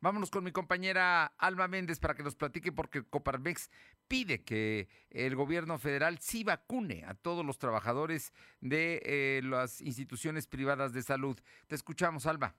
[0.00, 3.70] Vámonos con mi compañera Alma Méndez para que nos platique porque Coparmex
[4.06, 10.46] pide que el gobierno federal sí vacune a todos los trabajadores de eh, las instituciones
[10.46, 11.38] privadas de salud.
[11.66, 12.54] Te escuchamos, Alba.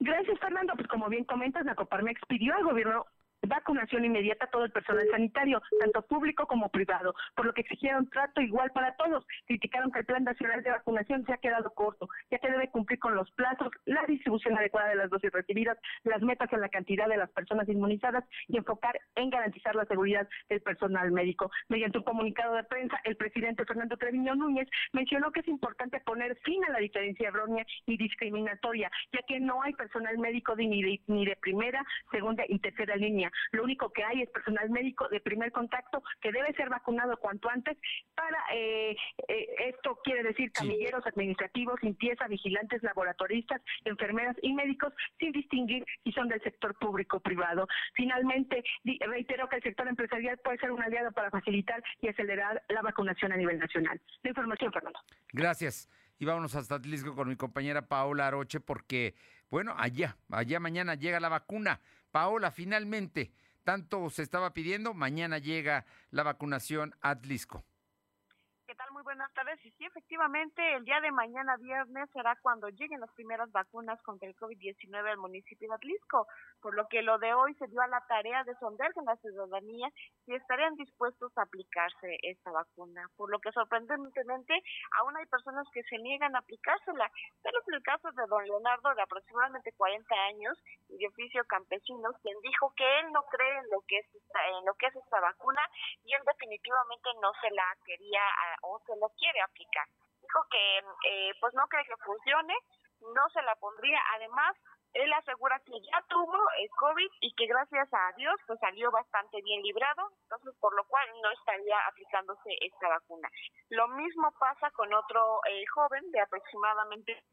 [0.00, 0.74] Gracias, Fernando.
[0.74, 3.06] Pues como bien comentas, la Coparmex pidió al gobierno
[3.46, 8.08] vacunación inmediata a todo el personal sanitario, tanto público como privado, por lo que exigieron
[8.08, 9.26] trato igual para todos.
[9.46, 12.98] Criticaron que el Plan Nacional de Vacunación se ha quedado corto, ya que debe cumplir
[12.98, 17.08] con los plazos, la distribución adecuada de las dosis recibidas, las metas en la cantidad
[17.08, 21.50] de las personas inmunizadas y enfocar en garantizar la seguridad del personal médico.
[21.68, 26.36] Mediante un comunicado de prensa, el presidente Fernando Treviño Núñez mencionó que es importante poner
[26.44, 31.24] fin a la diferencia errónea y discriminatoria, ya que no hay personal médico de, ni
[31.24, 35.52] de primera, segunda y tercera línea lo único que hay es personal médico de primer
[35.52, 37.76] contacto que debe ser vacunado cuanto antes
[38.14, 38.96] para, eh,
[39.28, 46.12] eh, esto quiere decir camilleros administrativos, limpieza, vigilantes, laboratoristas, enfermeras y médicos, sin distinguir si
[46.12, 47.66] son del sector público o privado.
[47.94, 48.64] Finalmente,
[49.00, 53.32] reitero que el sector empresarial puede ser un aliado para facilitar y acelerar la vacunación
[53.32, 54.00] a nivel nacional.
[54.22, 54.98] La información, Fernando.
[55.32, 55.88] Gracias.
[56.18, 59.14] Y vámonos hasta Atlisco con mi compañera Paola Aroche porque,
[59.50, 61.80] bueno, allá, allá mañana llega la vacuna.
[62.14, 63.32] Paola, finalmente,
[63.64, 67.64] tanto se estaba pidiendo, mañana llega la vacunación a Atlisco.
[69.04, 69.62] Buenas tardes.
[69.66, 74.26] Y sí, efectivamente, el día de mañana viernes será cuando lleguen las primeras vacunas contra
[74.26, 76.26] el COVID-19 al municipio de Atlisco,
[76.62, 79.16] por lo que lo de hoy se dio a la tarea de sondar con la
[79.16, 79.90] ciudadanía
[80.24, 84.54] si estarían dispuestos a aplicarse esta vacuna, por lo que sorprendentemente
[84.98, 87.10] aún hay personas que se niegan a aplicársela.
[87.42, 92.08] Pero es el caso de don Leonardo, de aproximadamente 40 años y de oficio campesino,
[92.22, 94.96] quien dijo que él no cree en lo que es esta, en lo que es
[94.96, 95.60] esta vacuna
[96.04, 98.22] y él definitivamente no se la quería
[98.62, 99.86] o se lo quiere aplicar.
[100.20, 100.78] Dijo que
[101.08, 102.54] eh, pues no cree que funcione,
[103.00, 104.00] no se la pondría.
[104.16, 104.56] Además,
[104.94, 109.42] él asegura que ya tuvo el COVID y que gracias a Dios pues salió bastante
[109.42, 113.28] bien librado, entonces por lo cual no estaría aplicándose esta vacuna.
[113.70, 117.24] Lo mismo pasa con otro eh, joven de aproximadamente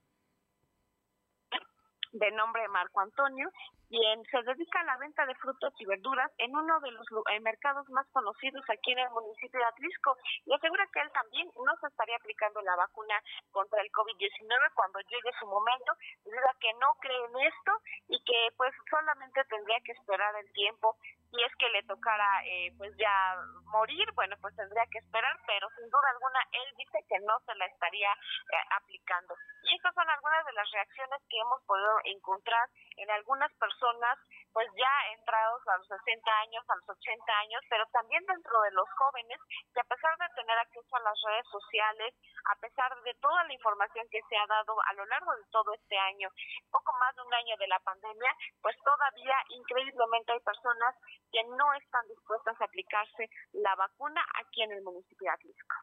[2.11, 3.49] de nombre Marco Antonio,
[3.89, 7.39] quien se dedica a la venta de frutas y verduras en uno de los eh,
[7.41, 10.15] mercados más conocidos aquí en el municipio de Atlisco.
[10.45, 13.15] Y asegura que él también no se estaría aplicando la vacuna
[13.51, 15.93] contra el COVID-19 cuando llegue su momento,
[16.23, 17.71] debido a que no cree en esto
[18.07, 20.95] y que pues solamente tendría que esperar el tiempo
[21.31, 23.35] y es que le tocara eh, pues ya
[23.71, 27.55] morir, bueno pues tendría que esperar, pero sin duda alguna él dice que no se
[27.55, 29.35] la estaría eh, aplicando.
[29.63, 34.17] Y estas son algunas de las reacciones que hemos podido encontrar en algunas personas
[34.53, 38.71] pues ya entrados a los 60 años, a los 80 años, pero también dentro de
[38.71, 39.39] los jóvenes
[39.73, 43.53] que a pesar de tener acceso a las redes sociales, a pesar de toda la
[43.53, 46.29] información que se ha dado a lo largo de todo este año,
[46.69, 50.95] poco más de un año de la pandemia, pues todavía increíblemente hay personas
[51.31, 55.75] que no están dispuestas a aplicarse la vacuna aquí en el municipio de Atlisco.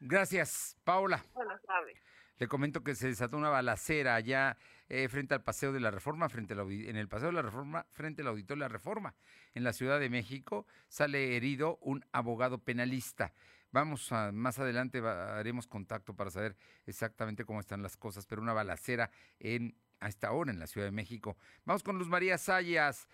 [0.00, 1.22] Gracias, Paula.
[1.34, 1.96] Buenas tardes.
[2.38, 4.56] Le comento que se desató una balacera allá
[4.94, 8.20] eh, frente al Paseo de la Reforma, frente en el Paseo de la Reforma, frente
[8.20, 9.14] al Auditorio de la Reforma.
[9.54, 13.32] En la Ciudad de México sale herido un abogado penalista.
[13.70, 18.52] Vamos a, más adelante haremos contacto para saber exactamente cómo están las cosas, pero una
[18.52, 21.38] balacera en a esta hora en la Ciudad de México.
[21.64, 23.08] Vamos con Luz María Sayas,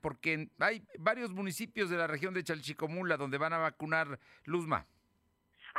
[0.00, 4.86] porque hay varios municipios de la región de Chalchicomula donde van a vacunar Luzma.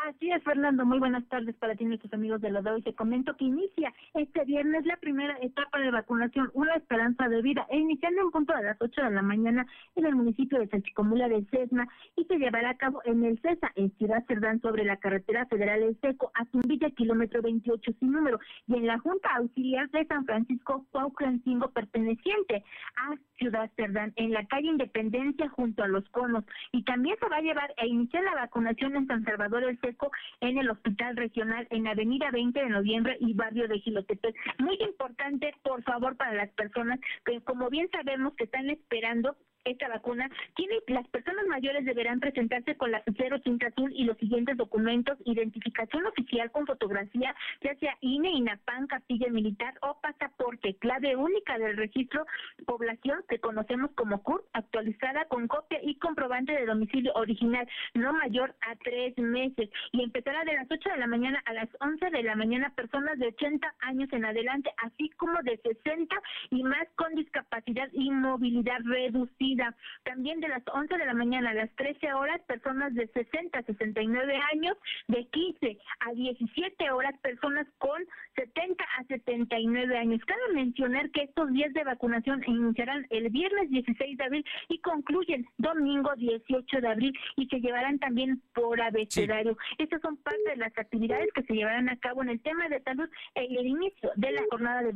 [0.07, 0.85] Así es, Fernando.
[0.85, 2.83] Muy buenas tardes para ti, nuestros amigos de de hoy.
[2.83, 7.65] Te comento que inicia este viernes la primera etapa de vacunación, una esperanza de vida,
[7.71, 9.65] e iniciando en punto a las 8 de la mañana
[9.95, 13.71] en el municipio de Salchicomula de Cesna y se llevará a cabo en el CESA,
[13.73, 18.39] en Ciudad Cerdán, sobre la carretera federal El Seco, a Tumbilla, kilómetro 28 sin número,
[18.67, 22.63] y en la Junta Auxiliar de San Francisco, Pauclancingo, perteneciente
[22.95, 26.43] a Ciudad Cerdán, en la calle Independencia junto a los conos.
[26.71, 29.79] Y también se va a llevar e iniciar la vacunación en San Salvador El
[30.41, 34.36] en el Hospital Regional en Avenida 20 de Noviembre y Barrio de Gilotepec.
[34.60, 39.89] Muy importante, por favor, para las personas que, como bien sabemos, que están esperando esta
[39.89, 44.58] vacuna, tiene, las personas mayores deberán presentarse con la cero tinta azul y los siguientes
[44.58, 51.58] documentos, identificación oficial con fotografía, ya sea INE, INAPAN, Castilla Militar o pasaporte, clave única
[51.58, 52.25] del registro
[52.65, 58.56] población que conocemos como CURP, actualizada con copia y comprobante de domicilio original, no mayor
[58.62, 62.23] a tres meses, y empezará de las 8 de la mañana a las 11 de
[62.23, 66.15] la mañana personas de 80 años en adelante, así como de 60
[66.51, 69.54] y más con discapacidad y movilidad reducida
[70.03, 73.63] también de las 11 de la mañana a las 13 horas, personas de 60 a
[73.63, 78.01] 69 años, de 15 a 17 horas, personas con
[78.35, 80.21] 70 a 79 años.
[80.25, 85.45] Cabe mencionar que estos días de vacunación iniciarán el viernes 16 de abril y concluyen
[85.57, 89.57] domingo 18 de abril y se llevarán también por abecedario.
[89.77, 92.81] Estas son parte de las actividades que se llevarán a cabo en el tema de
[92.81, 94.93] salud en el inicio de la jornada de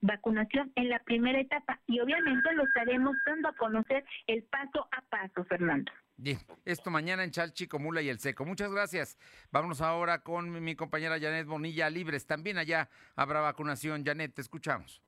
[0.00, 5.02] vacunación en la primera etapa y obviamente lo estaremos dando a conocer el paso a
[5.02, 5.92] paso, Fernando.
[6.16, 8.44] Bien, esto mañana en Chalchicomula y El Seco.
[8.44, 9.16] Muchas gracias.
[9.50, 12.26] Vámonos ahora con mi compañera Janet Bonilla Libres.
[12.26, 14.04] También allá habrá vacunación.
[14.04, 15.02] Janet, te escuchamos.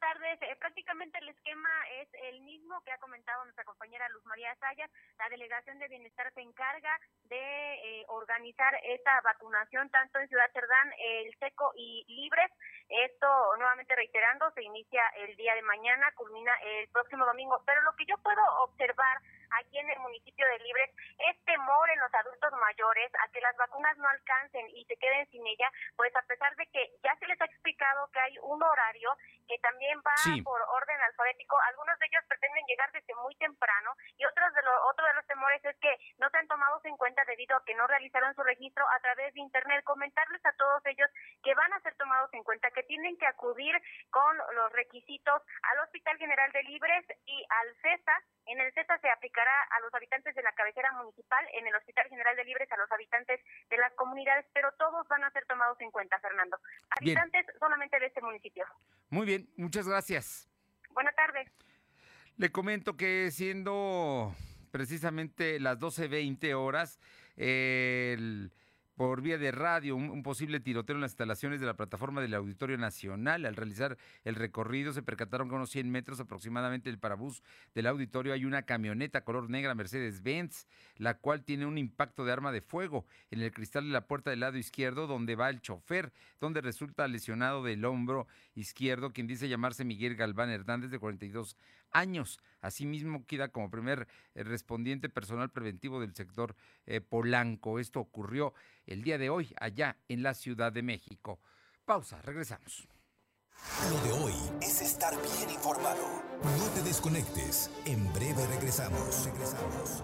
[0.00, 0.40] Tardes.
[0.42, 4.90] Eh, prácticamente el esquema es el mismo que ha comentado nuestra compañera Luz María Sayas.
[5.18, 10.92] La Delegación de Bienestar se encarga de eh, organizar esta vacunación tanto en Ciudad Cerdán,
[10.98, 12.50] El Seco y Libres.
[12.88, 17.62] Esto, nuevamente reiterando, se inicia el día de mañana, culmina el próximo domingo.
[17.66, 19.18] Pero lo que yo puedo observar
[19.58, 20.90] aquí en el municipio de Libres
[21.30, 25.28] es temor en los adultos mayores a que las vacunas no alcancen y se queden
[25.30, 28.62] sin ella, pues a pesar de que ya se les ha explicado que hay un
[28.62, 29.16] horario
[29.48, 34.24] que también va por orden alfabético, algunos de ellos pretenden llegar desde muy temprano y
[34.24, 37.56] otros de los otro de los temores es que no sean tomados en cuenta debido
[37.56, 39.84] a que no realizaron su registro a través de internet.
[39.84, 41.10] Comentarles a todos ellos
[41.42, 43.74] que van a ser tomados en cuenta, que tienen que acudir
[44.10, 48.22] con los requisitos al Hospital General de Libres y al CESA.
[48.46, 51.74] En el CESA se aplica aplicará a los habitantes de la cabecera municipal, en el
[51.74, 55.44] Hospital General de Libres a los habitantes de las comunidades, pero todos van a ser
[55.46, 56.58] tomados en cuenta, Fernando.
[56.90, 58.64] Habitantes solamente de este municipio.
[59.08, 60.48] Muy bien, muchas gracias.
[60.90, 61.50] Buenas tardes.
[62.36, 64.34] Le comento que siendo
[64.70, 67.00] precisamente las 12.20 horas,
[67.36, 68.52] el
[69.00, 72.76] por vía de radio un, posible tiroteo en las instalaciones de la plataforma del Auditorio
[72.76, 73.46] Nacional.
[73.46, 77.42] Al realizar el recorrido se percataron que a unos 100 metros aproximadamente del parabús
[77.74, 82.52] del auditorio hay una camioneta color negra Mercedes-Benz, la cual tiene un impacto de arma
[82.52, 86.12] de fuego en el cristal de la puerta del lado izquierdo donde va el chofer,
[86.38, 91.56] donde resulta lesionado del hombro izquierdo, quien dice llamarse Miguel Galván Hernández de 42
[91.92, 92.38] años.
[92.60, 97.78] Asimismo, queda como primer eh, respondiente personal preventivo del sector eh, Polanco.
[97.78, 98.54] Esto ocurrió
[98.86, 101.40] el día de hoy allá en la Ciudad de México.
[101.84, 102.88] Pausa, regresamos.
[103.90, 106.22] Lo de hoy es estar bien informado.
[106.42, 107.70] No te desconectes.
[107.84, 109.24] En breve regresamos.
[109.26, 110.02] Regresamos.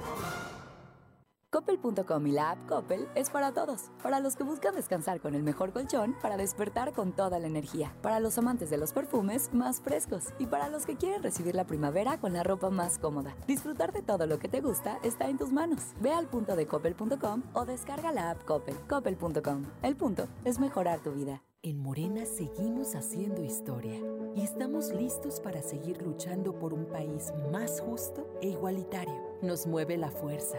[1.56, 3.90] Coppel.com y la app Coppel es para todos.
[4.02, 7.94] Para los que buscan descansar con el mejor colchón, para despertar con toda la energía.
[8.02, 10.26] Para los amantes de los perfumes más frescos.
[10.38, 13.34] Y para los que quieren recibir la primavera con la ropa más cómoda.
[13.46, 15.94] Disfrutar de todo lo que te gusta está en tus manos.
[15.98, 18.76] Ve al punto de Coppel.com o descarga la app Coppel.
[18.86, 19.64] Coppel.com.
[19.80, 21.42] El punto es mejorar tu vida.
[21.62, 23.98] En Morena seguimos haciendo historia
[24.34, 29.14] y estamos listos para seguir luchando por un país más justo e igualitario.
[29.40, 30.58] Nos mueve la fuerza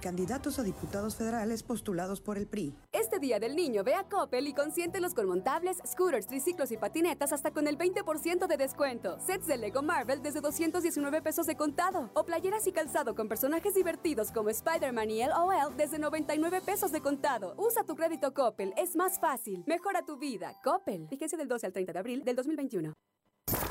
[0.00, 2.74] candidatos a diputados federales postulados por el PRI.
[2.92, 7.32] Este Día del Niño ve a Coppel y consiéntelos con montables, scooters, triciclos y patinetas
[7.32, 9.18] hasta con el 20% de descuento.
[9.20, 12.10] Sets de Lego Marvel desde 219 pesos de contado.
[12.14, 17.00] O playeras y calzado con personajes divertidos como Spider-Man y LOL desde 99 pesos de
[17.00, 17.54] contado.
[17.58, 19.62] Usa tu crédito Coppel, es más fácil.
[19.66, 20.58] Mejora tu vida.
[20.64, 21.06] Coppel.
[21.08, 22.94] Fíjense del 12 al 30 de abril del 2021.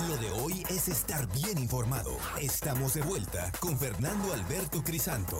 [0.07, 2.17] Lo de hoy es estar bien informado.
[2.41, 5.39] Estamos de vuelta con Fernando Alberto Crisanto.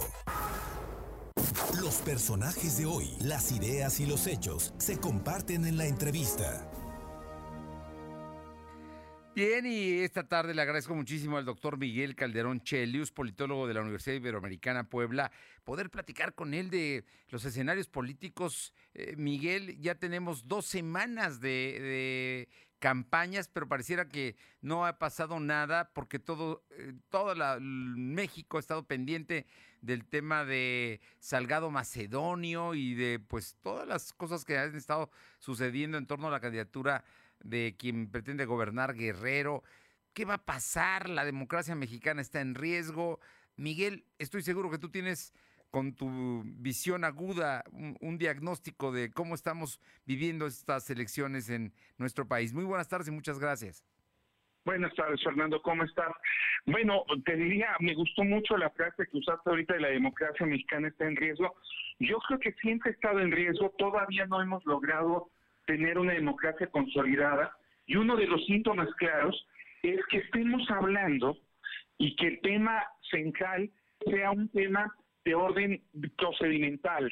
[1.82, 6.70] Los personajes de hoy, las ideas y los hechos se comparten en la entrevista.
[9.36, 13.82] Bien, y esta tarde le agradezco muchísimo al doctor Miguel Calderón Chelius, politólogo de la
[13.82, 15.32] Universidad Iberoamericana Puebla,
[15.64, 18.74] poder platicar con él de los escenarios políticos.
[18.94, 22.50] Eh, Miguel, ya tenemos dos semanas de,
[22.80, 28.88] campañas, pero pareciera que no ha pasado nada porque todo, eh, todo México ha estado
[28.88, 29.46] pendiente
[29.82, 35.98] del tema de Salgado Macedonio y de pues todas las cosas que han estado sucediendo
[35.98, 37.04] en torno a la candidatura
[37.44, 39.64] de quien pretende gobernar Guerrero.
[40.14, 41.10] ¿Qué va a pasar?
[41.10, 43.20] La democracia mexicana está en riesgo.
[43.56, 45.34] Miguel, estoy seguro que tú tienes
[45.72, 52.54] con tu visión aguda un, diagnóstico de cómo estamos viviendo estas elecciones en nuestro país.
[52.54, 53.86] Muy buenas tardes y muchas gracias.
[54.66, 56.12] Buenas tardes, Fernando, ¿cómo estás?
[56.66, 60.90] Bueno, te diría, me gustó mucho la frase que usaste ahorita de la democracia mexicana
[60.90, 61.56] está en riesgo.
[62.00, 65.30] Yo creo que siempre ha estado en riesgo, todavía no hemos logrado
[65.66, 67.56] tener una democracia consolidada
[67.86, 69.48] y uno de los síntomas claros
[69.82, 71.38] es que estemos hablando
[71.98, 73.70] y que el tema central
[74.06, 74.94] sea un tema
[75.26, 75.82] de orden
[76.18, 77.12] procedimental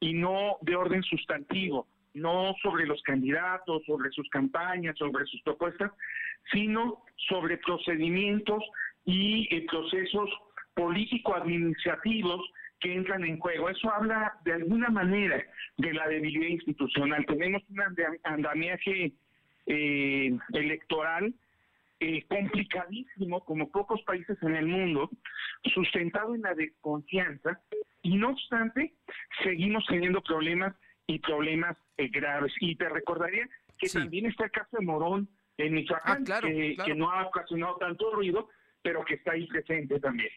[0.00, 5.92] y no de orden sustantivo, no sobre los candidatos, sobre sus campañas, sobre sus propuestas,
[6.52, 8.62] sino sobre procedimientos
[9.04, 10.30] y eh, procesos
[10.74, 12.40] político-administrativos
[12.80, 13.68] que entran en juego.
[13.68, 15.42] Eso habla de alguna manera
[15.76, 17.26] de la debilidad institucional.
[17.26, 17.80] Tenemos un
[18.22, 19.12] andamiaje
[19.66, 21.34] eh, electoral
[22.00, 25.10] eh, complicadísimo, como pocos países en el mundo,
[25.74, 27.60] sustentado en la desconfianza,
[28.02, 28.94] y no obstante,
[29.42, 30.74] seguimos teniendo problemas
[31.06, 32.52] y problemas graves.
[32.60, 35.28] Y te recordaría que también está el caso de Morón,
[35.58, 38.48] en Michoacán, ah, que, no ha ocasionado tanto ruido,
[38.82, 40.30] pero que está ahí presente también.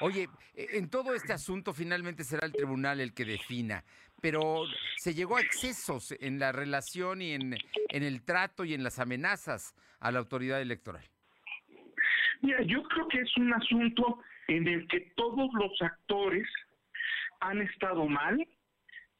[0.00, 3.84] Oye, e, en todo este asunto finalmente será el tribunal el que defina,
[4.24, 4.64] pero
[4.96, 7.56] se llegó a excesos en la relación y en,
[7.90, 11.04] en el trato y en las amenazas a la autoridad electoral.
[12.40, 16.48] Mira, yo creo que es un asunto en el que todos los actores
[17.40, 18.48] han estado mal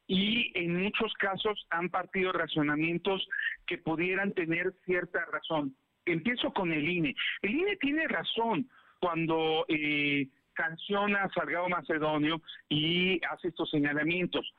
[0.06, 3.28] y en muchos casos han partido razonamientos
[3.66, 5.76] que pudieran tener cierta razón.
[6.06, 7.14] Empiezo con el INE.
[7.42, 12.40] El INE tiene razón cuando eh, sanciona a Salgado Macedonio
[12.70, 14.50] y hace estos señalamientos.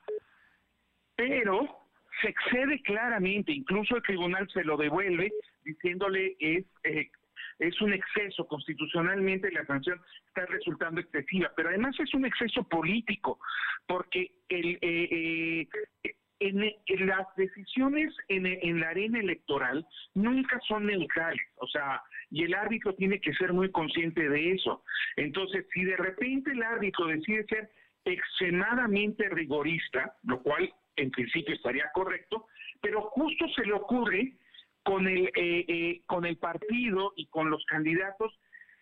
[1.16, 1.86] Pero
[2.20, 5.32] se excede claramente, incluso el tribunal se lo devuelve
[5.64, 7.10] diciéndole es eh,
[7.58, 13.38] es un exceso constitucionalmente la sanción está resultando excesiva, pero además es un exceso político
[13.86, 15.66] porque el eh,
[16.02, 22.44] eh, en, las decisiones en, en la arena electoral nunca son neutrales, o sea, y
[22.44, 24.84] el árbitro tiene que ser muy consciente de eso.
[25.16, 27.70] Entonces, si de repente el árbitro decide ser
[28.04, 32.46] extremadamente rigorista, lo cual en principio estaría correcto,
[32.80, 34.34] pero justo se le ocurre
[34.82, 38.32] con el, eh, eh, con el partido y con los candidatos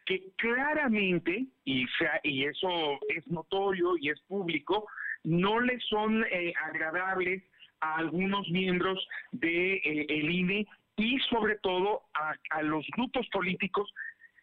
[0.05, 2.69] que claramente, y, sea, y eso
[3.09, 4.87] es notorio y es público,
[5.23, 7.43] no le son eh, agradables
[7.81, 13.91] a algunos miembros del de, el INE y sobre todo a, a, los grupos políticos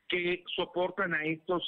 [0.10, 1.66] que soportan a estos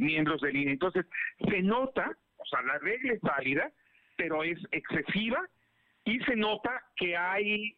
[0.00, 0.72] miembros del INE.
[0.72, 1.06] Entonces,
[1.48, 3.70] se nota, o sea, la regla es válida,
[4.18, 5.40] pero es excesiva
[6.04, 7.74] y se nota que hay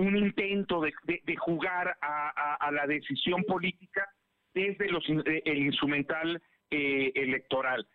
[0.00, 4.08] un intento de, jugar a, la decisión política
[4.54, 6.40] desde los, eh, el instrumental
[6.70, 7.86] eh, electoral.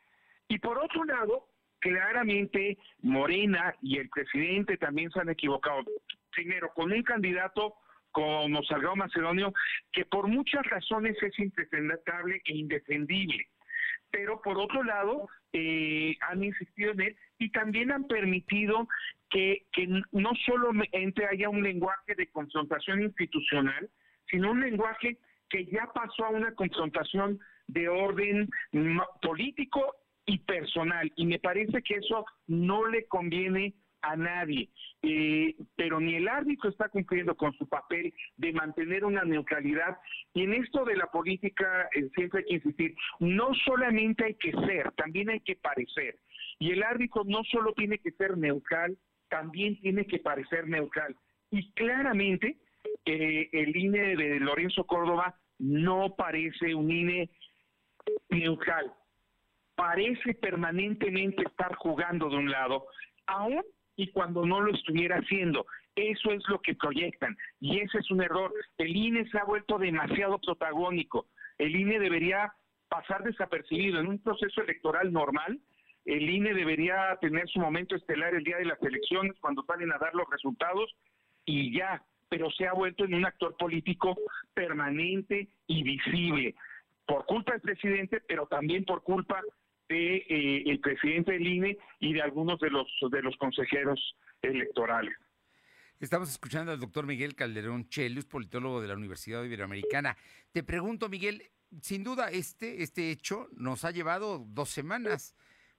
[0.48, 1.48] Y por otro lado,
[1.80, 5.84] claramente Morena y el presidente también se han equivocado.
[6.32, 7.76] Primero, con un candidato
[8.12, 9.54] como Salgado Macedonio,
[9.92, 13.48] que por muchas razones es impresentable e indefendible.
[14.10, 18.90] Pero por otro lado, eh, han insistido en él y también han permitido
[19.30, 19.66] que,
[20.12, 23.90] no solamente haya un lenguaje de confrontación institucional,
[24.30, 25.18] sino un lenguaje
[25.50, 28.50] que ya pasó a una confrontación de orden
[29.22, 29.96] político
[30.26, 31.10] y personal.
[31.16, 33.76] Y me parece que eso no le conviene
[34.06, 34.70] a nadie.
[35.02, 39.98] Eh, pero ni el árbitro está cumpliendo con su papel de mantener una neutralidad.
[40.34, 44.52] Y en esto de la política eh, siempre hay que insistir, no solamente hay que
[44.52, 46.20] ser, también hay que parecer.
[46.60, 48.98] Y el árbitro no solo tiene que ser neutral,
[49.30, 51.16] también tiene que parecer neutral.
[51.52, 52.58] Y claramente
[53.06, 57.30] eh, el INE de Lorenzo Córdoba no parece un INE
[58.30, 58.92] neutral.
[59.76, 62.88] Parece permanentemente estar jugando de un lado,
[63.28, 63.62] aún
[63.96, 65.66] y cuando no lo estuviera haciendo.
[65.96, 68.54] Eso es lo que proyectan y ese es un error.
[68.78, 71.28] El INE se ha vuelto demasiado protagónico.
[71.58, 72.54] El INE debería
[72.90, 75.60] pasar desapercibido en un proceso electoral normal
[76.06, 79.98] el INE debería tener su momento estelar el día de las elecciones cuando salen a
[79.98, 80.96] dar los resultados
[81.46, 84.16] y ya, pero se ha vuelto en un actor político
[84.54, 86.56] permanente y visible
[87.08, 89.42] por culpa del presidente, pero también por culpa
[89.90, 95.16] de eh, el presidente del INE y de algunos de los de los consejeros electorales.
[96.00, 100.18] Estamos escuchando al doctor Miguel Calderón Chelius, politólogo de la Universidad Iberoamericana.
[100.52, 101.44] Te pregunto, Miguel,
[101.82, 105.36] sin duda este, este hecho nos ha llevado dos semanas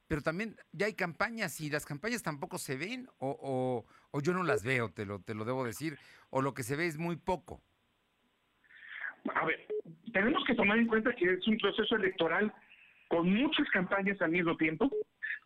[0.08, 4.42] pero también ya hay campañas y las campañas tampoco se ven o, o, yo no
[4.42, 5.98] las veo, te lo, te lo debo decir,
[6.30, 7.60] o lo que se ve es muy poco.
[9.34, 9.66] A ver,
[10.12, 12.52] tenemos que tomar en cuenta que es un proceso electoral
[13.08, 14.90] con muchas campañas al mismo tiempo,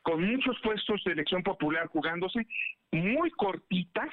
[0.02, 2.46] con muchos puestos de elección popular jugándose,
[2.92, 4.10] muy cortitas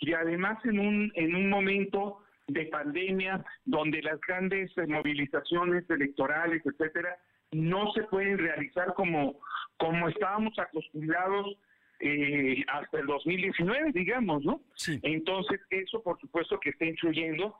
[0.00, 7.16] y además en un, en un momento de pandemia donde las grandes movilizaciones electorales, etcétera,
[7.52, 9.40] no se pueden realizar como,
[9.78, 11.56] como estábamos acostumbrados
[12.00, 14.60] eh, hasta el 2019, digamos, ¿no?
[15.02, 17.56] Entonces, eso por supuesto que está influyendo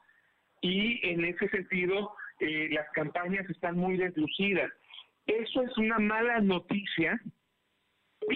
[0.60, 4.70] y en ese sentido eh, las campañas están muy deslucidas.
[5.26, 7.20] Eso es una mala noticia,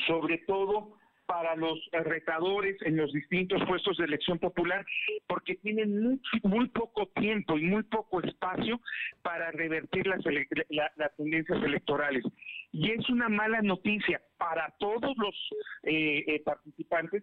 [0.06, 4.84] sobre todo para los retadores en los distintos puestos de elección popular,
[5.26, 8.80] porque tienen muy, poco tiempo y muy poco espacio
[9.20, 10.24] para revertir las,
[10.96, 12.24] las tendencias electorales.
[12.72, 15.34] Y es una mala noticia para todos los
[15.82, 17.22] eh, eh, participantes,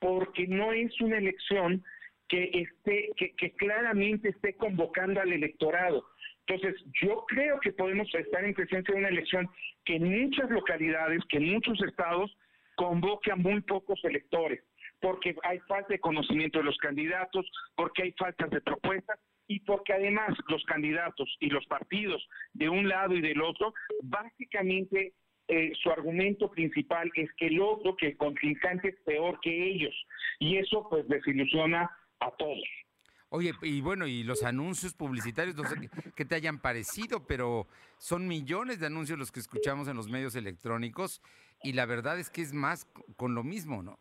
[0.00, 1.84] porque no es una elección
[2.28, 6.04] que esté, que, que claramente esté convocando al electorado.
[6.46, 9.48] Entonces, yo creo que podemos estar en presencia de una elección
[9.84, 12.36] que en muchas localidades, que en muchos estados,
[12.76, 14.62] convoque a muy pocos electores,
[15.00, 19.92] porque hay falta de conocimiento de los candidatos, porque hay faltas de propuestas y porque
[19.92, 23.72] además los candidatos y los partidos de un lado y del otro,
[24.02, 25.12] básicamente
[25.48, 29.94] eh, su argumento principal es que el otro, que el contrincante es peor que ellos,
[30.38, 31.90] y eso pues desilusiona
[32.20, 32.83] a todos.
[33.30, 37.66] Oye, y bueno, y los anuncios publicitarios, no sé qué, te hayan parecido, pero
[37.98, 41.20] son millones de anuncios los que escuchamos en los medios electrónicos
[41.62, 43.98] y la verdad es que es más con lo mismo, ¿no?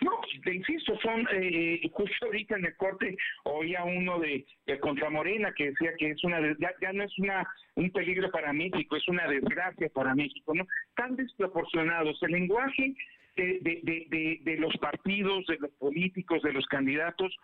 [0.00, 0.10] No,
[0.42, 5.52] te insisto, son, eh, justo ahorita en el corte oía uno de, de contra Morena
[5.56, 9.08] que decía que es una, ya, ya no es una un peligro para México, es
[9.08, 10.66] una desgracia para México, ¿no?
[10.96, 12.22] Tan desproporcionados.
[12.22, 12.94] El lenguaje
[13.36, 17.34] de, de, de, de los partidos, de los políticos, de los candidatos,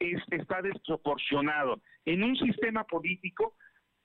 [0.00, 1.80] está desproporcionado.
[2.04, 3.54] En un sistema político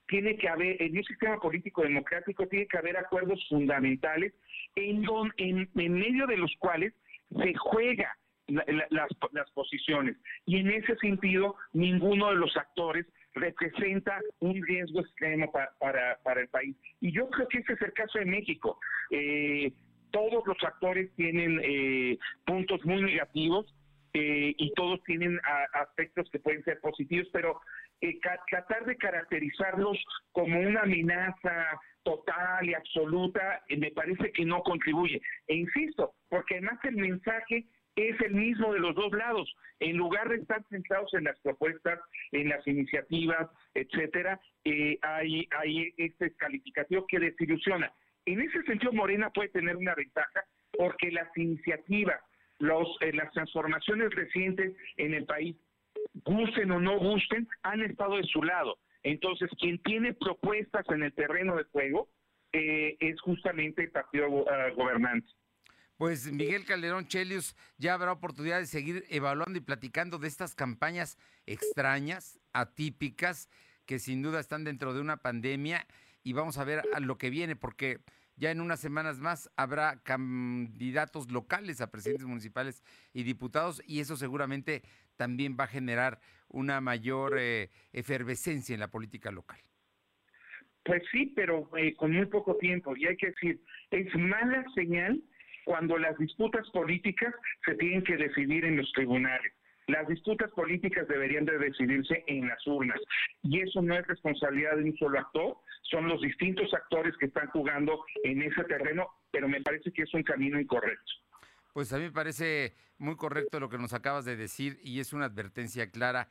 [0.08, 4.34] tiene que haber, en un sistema político democrático tiene que haber acuerdos fundamentales
[4.74, 6.92] en, don, en, medio de los cuales
[7.30, 8.16] se juega
[8.46, 10.16] las, las, posiciones.
[10.44, 16.48] Y en ese sentido, ninguno de los actores representa un riesgo extremo para, para, el
[16.48, 16.76] país.
[17.00, 18.78] Y yo creo que ese es el caso de México.
[19.10, 19.72] Eh,
[20.10, 23.74] todos los actores tienen eh, puntos muy negativos
[24.14, 25.40] eh, y todos tienen
[25.72, 27.60] aspectos que pueden ser positivos, pero
[28.02, 28.18] eh,
[28.50, 29.98] tratar de caracterizarlos
[30.32, 35.22] como una amenaza total y absoluta eh, me parece que no contribuye.
[35.46, 37.64] E insisto, porque además el mensaje
[37.96, 39.50] es el mismo de los dos lados.
[39.80, 41.98] En lugar de estar centrados en las propuestas,
[42.32, 44.40] en las iniciativas, etcétera,
[45.02, 47.92] hay, hay este calificativo que desilusiona.
[48.26, 52.20] En ese sentido, Morena puede tener una ventaja porque las iniciativas
[52.58, 55.56] los, eh, las transformaciones recientes en el país,
[56.24, 58.78] gusten o no gusten, han estado de su lado.
[59.02, 62.08] Entonces, quien tiene propuestas en el terreno de juego
[62.52, 65.28] eh, es justamente el partido ah, gobernante.
[65.96, 71.16] Pues Miguel Calderón Chelius, ya habrá oportunidad de seguir evaluando y platicando de estas campañas
[71.46, 73.48] extrañas, atípicas,
[73.86, 75.86] que sin duda están dentro de una pandemia
[76.24, 78.00] y vamos a ver a lo que viene, porque
[78.36, 84.16] ya en unas semanas más habrá candidatos locales a presidentes municipales y diputados y eso
[84.16, 84.82] seguramente
[85.16, 89.60] también va a generar una mayor eh, efervescencia en la política local.
[90.84, 92.96] Pues sí, pero eh, con muy poco tiempo.
[92.96, 93.60] Y hay que decir,
[93.90, 95.22] es mala señal
[95.64, 97.32] cuando las disputas políticas
[97.64, 99.52] se tienen que decidir en los tribunales.
[99.88, 103.00] Las disputas políticas deberían de decidirse en las urnas
[103.42, 107.48] y eso no es responsabilidad de un solo actor, son los distintos actores que están
[107.48, 111.12] jugando en ese terreno, pero me parece que es un camino incorrecto.
[111.72, 115.12] Pues a mí me parece muy correcto lo que nos acabas de decir y es
[115.12, 116.28] una advertencia clara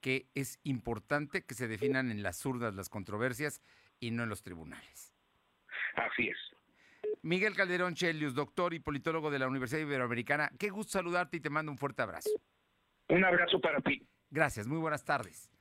[0.00, 3.62] que es importante que se definan en las urnas las controversias
[4.00, 5.14] y no en los tribunales.
[5.96, 6.36] Así es.
[7.22, 11.50] Miguel Calderón Chelius, doctor y politólogo de la Universidad Iberoamericana, qué gusto saludarte y te
[11.50, 12.30] mando un fuerte abrazo.
[13.08, 14.06] Un abrazo para ti.
[14.30, 15.53] Gracias, muy buenas tardes.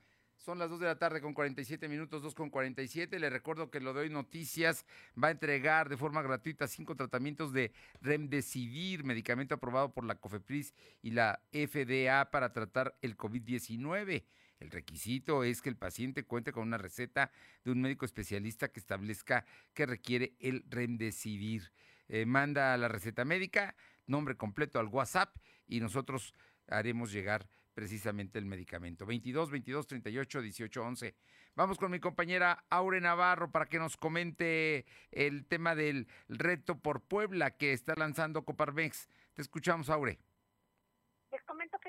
[0.44, 3.18] Son las 2 de la tarde con 47 minutos, 2 con 47.
[3.18, 4.86] Le recuerdo que lo de hoy noticias
[5.22, 7.72] va a entregar de forma gratuita cinco tratamientos de
[8.02, 14.26] Remdesivir, medicamento aprobado por la COFEPRIS y la FDA para tratar el COVID-19.
[14.60, 17.32] El requisito es que el paciente cuente con una receta
[17.64, 21.72] de un médico especialista que establezca que requiere el Remdesivir.
[22.10, 23.78] Eh, manda la receta médica,
[24.08, 25.38] nombre completo al WhatsApp
[25.68, 26.34] y nosotros
[26.68, 29.06] haremos llegar precisamente el medicamento.
[29.06, 31.16] 22 22 38 18 11.
[31.56, 37.02] Vamos con mi compañera Aure Navarro para que nos comente el tema del reto por
[37.02, 39.08] Puebla que está lanzando Coparmex.
[39.34, 40.20] Te escuchamos, Aure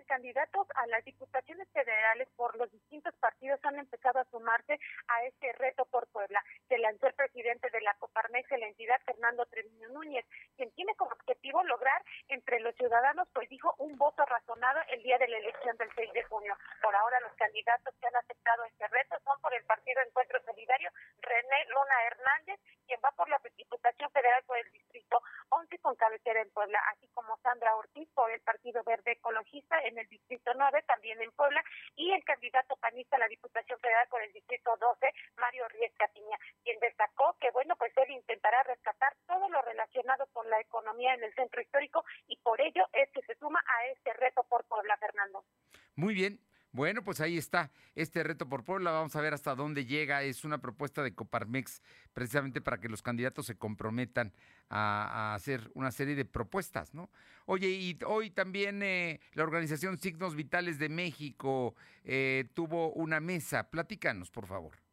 [0.05, 4.79] candidatos a las diputaciones federales por los distintos partidos han empezado a sumarse
[5.09, 6.43] a este reto por Puebla.
[6.69, 10.25] Se lanzó el presidente de la Coparmex la entidad, Fernando Treviño Núñez,
[10.57, 15.19] quien tiene como objetivo lograr entre los ciudadanos, pues dijo, un voto razonado el día
[15.19, 16.57] de la elección del 6 de junio.
[16.83, 20.91] Por ahora los candidatos que han aceptado este reto son por el Partido Encuentro Solidario,
[21.21, 26.41] René Luna Hernández, quien va por la Diputación Federal por el Distrito 11 con cabecera
[26.41, 30.83] en Puebla, así como Sandra Ortiz por el Partido Verde Ecologista en el Distrito 9,
[30.87, 31.63] también en Puebla,
[31.97, 36.39] y el candidato panista a la Diputación Federal por el Distrito 12, Mario Ríez Catiña,
[36.63, 41.25] quien destacó que, bueno, pues él intentará rescatar todo lo relacionado con la economía en
[41.25, 44.97] el centro histórico y por ello es que se suma a este reto por Puebla,
[44.99, 45.45] Fernando.
[45.97, 46.39] Muy bien,
[46.75, 48.91] bueno, pues ahí está este reto por Puebla.
[48.91, 50.25] Vamos a ver hasta dónde llega.
[50.25, 51.81] Es una propuesta de Coparmex
[52.13, 54.33] precisamente para que los candidatos se comprometan
[54.69, 57.11] a, hacer una serie de propuestas, ¿no?
[57.47, 63.71] Oye, y hoy también eh, la organización Signos Vitales de México eh, tuvo una mesa.
[63.71, 64.84] Platícanos, por favor.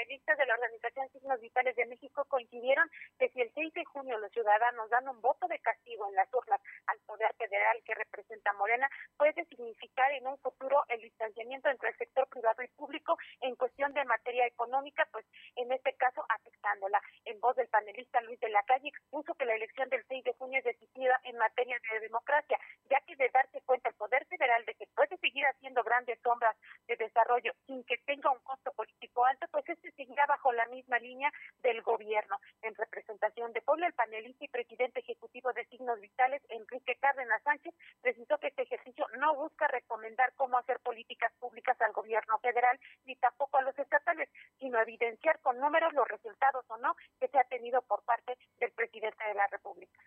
[0.00, 4.16] Panelistas de la Organización Signos Vitales de México coincidieron que si el 6 de junio
[4.16, 8.54] los ciudadanos dan un voto de castigo en las urnas al Poder Federal que representa
[8.54, 8.88] Morena,
[9.18, 13.92] puede significar en un futuro el distanciamiento entre el sector privado y público en cuestión
[13.92, 15.26] de materia económica, pues
[15.56, 17.02] en este caso afectándola.
[17.26, 20.32] En voz del panelista Luis de la Calle expuso que la elección del 6 de
[20.32, 24.64] junio es decisiva en materia de democracia, ya que de darse cuenta el Poder Federal
[24.64, 26.56] de que puede seguir haciendo grandes sombras
[26.88, 30.98] de desarrollo sin que tenga un costo político alto, pues este seguirá bajo la misma
[30.98, 31.32] línea
[31.62, 32.38] del gobierno.
[32.62, 37.74] En representación de Puebla, el panelista y presidente ejecutivo de Signos Vitales, Enrique Cárdenas Sánchez,
[38.00, 43.16] precisó que este ejercicio no busca recomendar cómo hacer políticas públicas al gobierno federal ni
[43.16, 44.28] tampoco a los estatales,
[44.58, 48.72] sino evidenciar con números los resultados o no que se ha tenido por parte del
[48.72, 50.00] presidente de la República.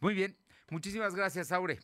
[0.00, 0.36] Muy bien,
[0.70, 1.78] muchísimas gracias, Aure.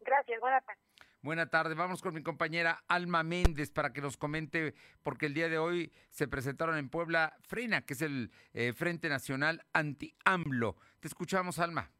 [0.00, 0.89] Gracias, buenas tardes.
[1.22, 5.50] Buenas tardes, vamos con mi compañera Alma Méndez para que nos comente, porque el día
[5.50, 10.78] de hoy se presentaron en Puebla Frena, que es el eh, Frente Nacional Anti-AMLO.
[10.98, 11.90] Te escuchamos, Alma.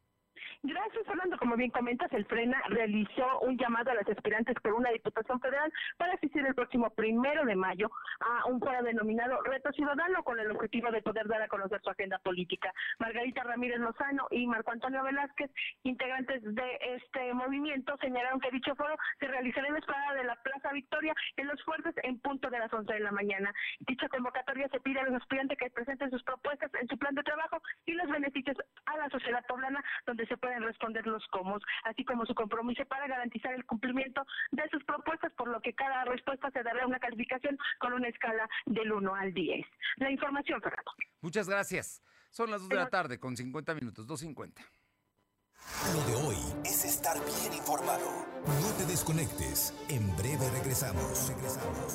[0.63, 1.37] Gracias, Fernando.
[1.39, 5.73] Como bien comentas, el FRENA realizó un llamado a las aspirantes por una diputación federal
[5.97, 7.89] para asistir el próximo primero de mayo
[8.19, 11.89] a un foro denominado Reto Ciudadano con el objetivo de poder dar a conocer su
[11.89, 12.71] agenda política.
[12.99, 15.49] Margarita Ramírez Lozano y Marco Antonio Velázquez,
[15.81, 20.35] integrantes de este movimiento, señalaron que dicho foro se realizará en la espalda de la
[20.43, 23.51] Plaza Victoria en Los Fuertes en punto de las 11 de la mañana.
[23.79, 27.23] Dicha convocatoria se pide a los aspirantes que presenten sus propuestas en su plan de
[27.23, 31.57] trabajo y los beneficios a la sociedad poblana, donde se puede pueden responder los cómo,
[31.85, 34.21] así como su compromiso para garantizar el cumplimiento
[34.51, 38.49] de sus propuestas, por lo que cada respuesta se dará una calificación con una escala
[38.65, 39.65] del 1 al 10.
[39.97, 40.91] La información, Fernando.
[41.21, 42.03] Muchas gracias.
[42.31, 44.61] Son las 2 de la tarde con 50 minutos, 2.50.
[45.93, 48.25] Lo de hoy es estar bien informado.
[48.45, 49.73] No te desconectes.
[49.87, 51.29] En breve regresamos.
[51.29, 51.90] Regresamos.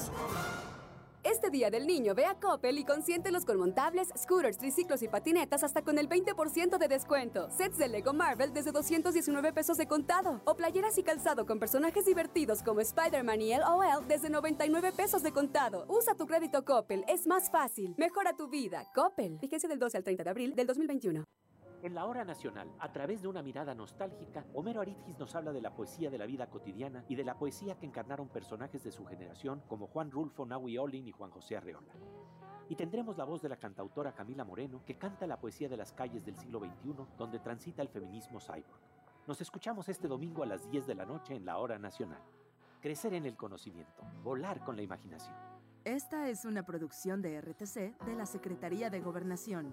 [1.37, 5.65] Este Día del Niño ve a Coppel y consiéntelos con montables, scooters, triciclos y patinetas
[5.65, 7.51] hasta con el 20% de descuento.
[7.51, 10.41] Sets de Lego Marvel desde 219 pesos de contado.
[10.47, 15.33] O playeras y calzado con personajes divertidos como Spider-Man y LOL desde 99 pesos de
[15.33, 15.85] contado.
[15.89, 17.95] Usa tu crédito Coppel, es más fácil.
[17.99, 18.91] Mejora tu vida.
[18.95, 19.39] Coppel.
[19.39, 21.23] Fíjense del 12 al 30 de abril del 2021.
[21.83, 25.61] En la hora nacional, a través de una mirada nostálgica, Homero Aridgis nos habla de
[25.61, 29.05] la poesía de la vida cotidiana y de la poesía que encarnaron personajes de su
[29.05, 31.93] generación como Juan Rulfo, Naui Olin y Juan José Arreola.
[32.69, 35.93] Y tendremos la voz de la cantautora Camila Moreno, que canta la poesía de las
[35.93, 38.81] calles del siglo XXI, donde transita el feminismo cyborg.
[39.27, 42.23] Nos escuchamos este domingo a las 10 de la noche en la hora nacional.
[42.81, 45.37] Crecer en el conocimiento, volar con la imaginación.
[45.85, 49.73] Esta es una producción de RTC de la Secretaría de Gobernación.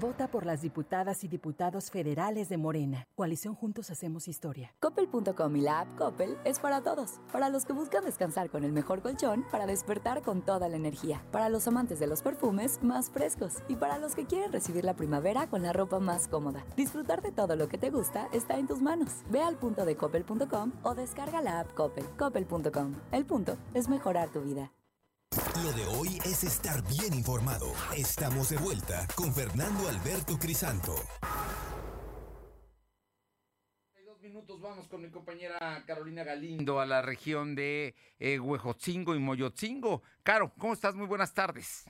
[0.00, 3.06] Vota por las diputadas y diputados federales de Morena.
[3.14, 4.74] Coalición Juntos Hacemos Historia.
[4.80, 7.20] Coppel.com y la app Coppel es para todos.
[7.32, 11.22] Para los que buscan descansar con el mejor colchón, para despertar con toda la energía.
[11.30, 13.62] Para los amantes de los perfumes más frescos.
[13.68, 16.64] Y para los que quieren recibir la primavera con la ropa más cómoda.
[16.76, 19.22] Disfrutar de todo lo que te gusta está en tus manos.
[19.30, 22.04] Ve al punto de coppel.com o descarga la app Coppel.
[22.18, 22.94] Coppel.com.
[23.12, 24.72] El punto es mejorar tu vida.
[25.62, 27.66] Lo de hoy es estar bien informado.
[27.96, 30.92] Estamos de vuelta con Fernando Alberto Crisanto.
[34.04, 39.20] dos minutos vamos con mi compañera Carolina Galindo a la región de eh, Huejotzingo y
[39.20, 40.02] Moyotzingo.
[40.24, 40.96] Caro, ¿cómo estás?
[40.96, 41.88] Muy buenas tardes.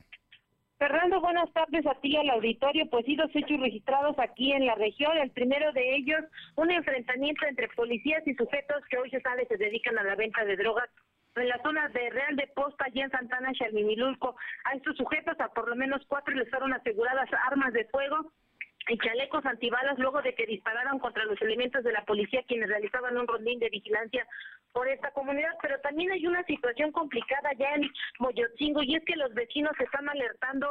[0.76, 2.90] Fernando, buenas tardes a ti y al auditorio.
[2.90, 5.16] Pues sí, dos hechos registrados aquí en la región.
[5.16, 6.20] El primero de ellos,
[6.56, 10.44] un enfrentamiento entre policías y sujetos que hoy se sabe se dedican a la venta
[10.44, 10.90] de drogas
[11.36, 14.36] en la zona de Real de Posta, allí en Santana, Xalmimilulco.
[14.64, 18.32] A estos sujetos, a por lo menos cuatro, les fueron aseguradas armas de fuego
[18.88, 23.16] y chalecos antibalas luego de que dispararon contra los elementos de la policía quienes realizaban
[23.16, 24.26] un rondín de vigilancia
[24.74, 29.14] por esta comunidad, pero también hay una situación complicada ya en Moyotzingo y es que
[29.14, 30.68] los vecinos están alertando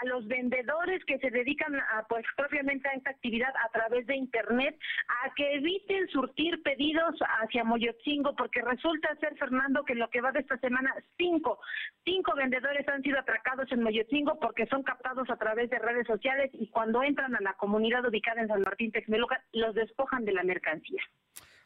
[0.00, 4.14] a los vendedores que se dedican a, pues propiamente a esta actividad a través de
[4.14, 4.78] internet
[5.24, 10.30] a que eviten surtir pedidos hacia Moyotzingo porque resulta ser Fernando que lo que va
[10.30, 11.58] de esta semana cinco
[12.04, 16.50] cinco vendedores han sido atracados en Moyotzingo porque son captados a través de redes sociales
[16.52, 20.44] y cuando entran a la comunidad ubicada en San Martín Texmeluca los despojan de la
[20.44, 21.02] mercancía.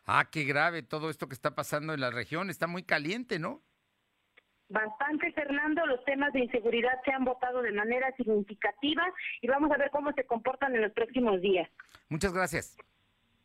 [0.07, 2.51] Ah, qué grave todo esto que está pasando en la región.
[2.51, 3.63] Está muy caliente, ¿no?
[4.69, 5.87] bastante, Fernando.
[5.87, 9.03] Los temas de inseguridad se han votado de manera significativa
[9.41, 11.69] y vamos a ver cómo se comportan en los próximos días.
[12.09, 12.77] Muchas gracias.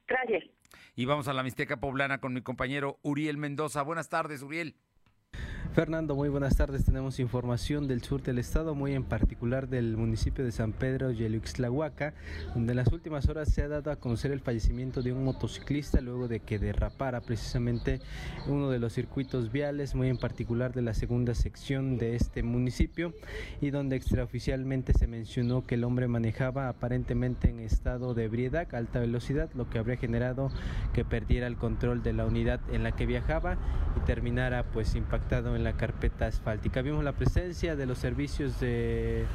[0.07, 0.43] Gracias.
[0.95, 3.84] Y vamos a la Mixteca Poblana con mi compañero Uriel Mendoza.
[3.84, 4.76] Buenas tardes, Uriel.
[5.74, 6.84] Fernando, muy buenas tardes.
[6.84, 12.16] Tenemos información del sur del estado, muy en particular del municipio de San Pedro Yelixtlahuaca,
[12.56, 16.02] donde en las últimas horas se ha dado a conocer el fallecimiento de un motociclista
[16.02, 18.02] luego de que derrapara precisamente
[18.48, 23.14] uno de los circuitos viales, muy en particular de la segunda sección de este municipio,
[23.62, 29.00] y donde extraoficialmente se mencionó que el hombre manejaba aparentemente en estado de ebriedad alta
[29.00, 30.50] velocidad, lo que habría generado
[30.94, 33.60] que perdiera el control de la unidad en la que viajaba
[33.96, 36.82] y terminara pues impactado en la carpeta asfáltica.
[36.82, 39.26] Vimos la presencia de los servicios de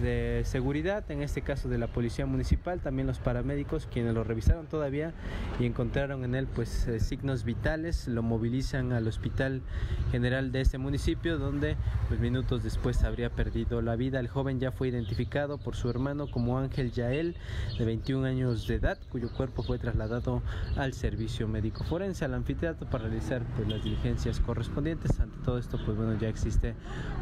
[0.00, 4.66] de seguridad, en este caso de la policía municipal, también los paramédicos quienes lo revisaron
[4.66, 5.12] todavía
[5.58, 9.62] y encontraron en él pues eh, signos vitales, lo movilizan al hospital
[10.10, 11.76] general de este municipio donde
[12.08, 14.20] pues minutos después habría perdido la vida.
[14.20, 17.36] El joven ya fue identificado por su hermano como Ángel Yael
[17.78, 20.42] de 21 años de edad, cuyo cuerpo fue trasladado
[20.76, 25.18] al servicio médico forense al anfiteatro para realizar pues las diligencias correspondientes.
[25.20, 26.74] Ante todo esto pues bueno ya existe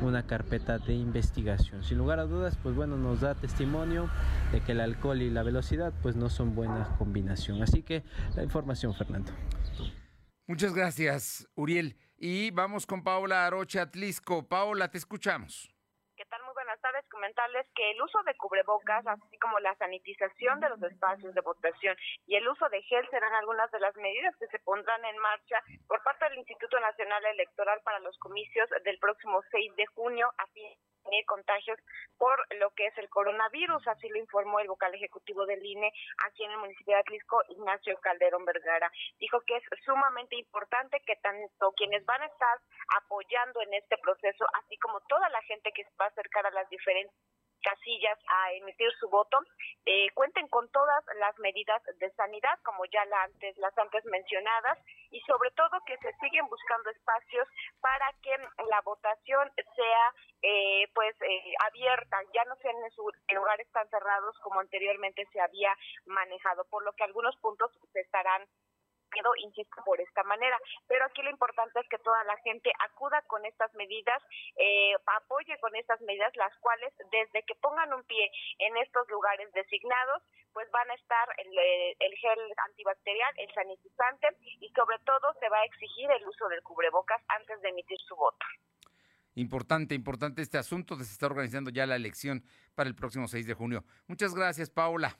[0.02, 1.82] una carpeta de investigación.
[1.84, 4.08] Sin lugar a dudas pues bueno, nos da testimonio
[4.50, 7.62] de que el alcohol y la velocidad pues no son buena combinación.
[7.62, 8.02] Así que
[8.34, 9.32] la información, Fernando.
[10.46, 11.94] Muchas gracias, Uriel.
[12.16, 14.48] Y vamos con Paola Arocha Atlisco.
[14.48, 15.70] Paola, te escuchamos.
[16.16, 16.42] ¿Qué tal?
[16.44, 17.04] Muy buenas tardes.
[17.10, 21.94] Comentarles que el uso de cubrebocas, así como la sanitización de los espacios de votación
[22.26, 25.60] y el uso de gel serán algunas de las medidas que se pondrán en marcha
[25.86, 30.46] por parte del Instituto Nacional Electoral para los comicios del próximo 6 de junio a
[30.46, 30.72] fin
[31.26, 31.78] contagios
[32.18, 35.92] por lo que es el coronavirus, así lo informó el vocal ejecutivo del INE
[36.26, 38.90] aquí en el municipio de Atlisco, Ignacio Calderón Vergara.
[39.18, 42.58] Dijo que es sumamente importante que tanto quienes van a estar
[42.96, 46.50] apoyando en este proceso, así como toda la gente que se va a acercar a
[46.50, 47.14] las diferentes
[47.64, 49.38] casillas a emitir su voto,
[49.86, 54.78] eh, cuenten con todas las medidas de sanidad, como ya la antes, las antes mencionadas,
[55.10, 57.48] y sobre todo que se siguen buscando espacios
[57.80, 58.36] para que
[58.68, 64.60] la votación sea eh, pues eh, abierta, ya no sean en, lugares tan cerrados como
[64.60, 65.74] anteriormente se había
[66.06, 68.46] manejado, por lo que algunos puntos se estarán
[69.42, 70.58] insisto, por esta manera.
[70.86, 74.22] Pero aquí lo importante es que toda la gente acuda con estas medidas,
[74.56, 79.52] eh, apoye con estas medidas, las cuales desde que pongan un pie en estos lugares
[79.52, 84.28] designados, pues van a estar el, eh, el gel antibacterial, el sanitizante
[84.60, 88.14] y sobre todo se va a exigir el uso del cubrebocas antes de emitir su
[88.16, 88.46] voto.
[89.34, 90.96] Importante, importante este asunto.
[90.96, 92.44] Se está organizando ya la elección
[92.74, 93.84] para el próximo 6 de junio.
[94.06, 95.18] Muchas gracias, Paula.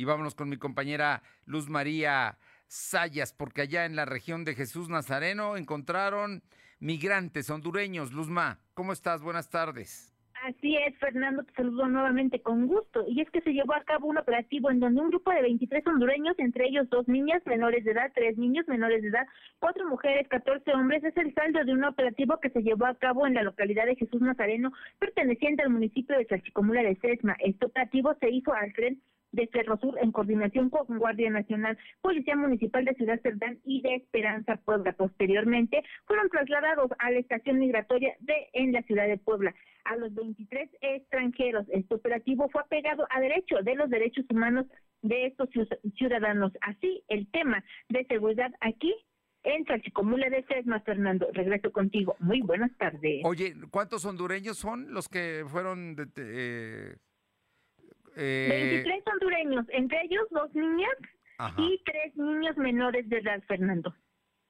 [0.00, 2.38] Y vámonos con mi compañera Luz María
[2.68, 6.42] Sayas, porque allá en la región de Jesús Nazareno encontraron
[6.78, 8.10] migrantes hondureños.
[8.10, 9.20] Luzma, ¿cómo estás?
[9.20, 10.16] Buenas tardes.
[10.42, 13.04] Así es, Fernando, te saludo nuevamente con gusto.
[13.08, 15.86] Y es que se llevó a cabo un operativo en donde un grupo de 23
[15.86, 19.26] hondureños, entre ellos dos niñas menores de edad, tres niños menores de edad,
[19.58, 23.26] cuatro mujeres, 14 hombres, es el saldo de un operativo que se llevó a cabo
[23.26, 27.36] en la localidad de Jesús Nazareno, perteneciente al municipio de Salchicomula de Sesma.
[27.40, 29.02] Este operativo se hizo al frente
[29.32, 34.56] de Ferrosur en coordinación con Guardia Nacional, Policía Municipal de Ciudad Cerdán y de Esperanza
[34.64, 34.92] Puebla.
[34.92, 39.54] Posteriormente fueron trasladados a la estación migratoria de en la ciudad de Puebla.
[39.84, 44.66] A los 23 extranjeros, este operativo fue apegado a derecho de los derechos humanos
[45.02, 45.48] de estos
[45.96, 46.52] ciudadanos.
[46.60, 48.94] Así, el tema de seguridad aquí
[49.42, 51.28] en Salchicomula de Sesma, Fernando.
[51.32, 52.14] Regreso contigo.
[52.18, 53.22] Muy buenas tardes.
[53.24, 56.96] Oye, ¿cuántos hondureños son los que fueron de, eh,
[58.20, 60.94] 23 eh, hondureños, entre ellos dos niñas
[61.56, 63.94] y tres niños menores de edad, Fernando.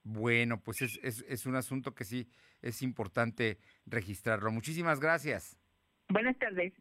[0.03, 2.27] Bueno, pues es, es, es un asunto que sí
[2.61, 4.51] es importante registrarlo.
[4.51, 5.57] Muchísimas gracias.
[6.09, 6.73] Buenas tardes.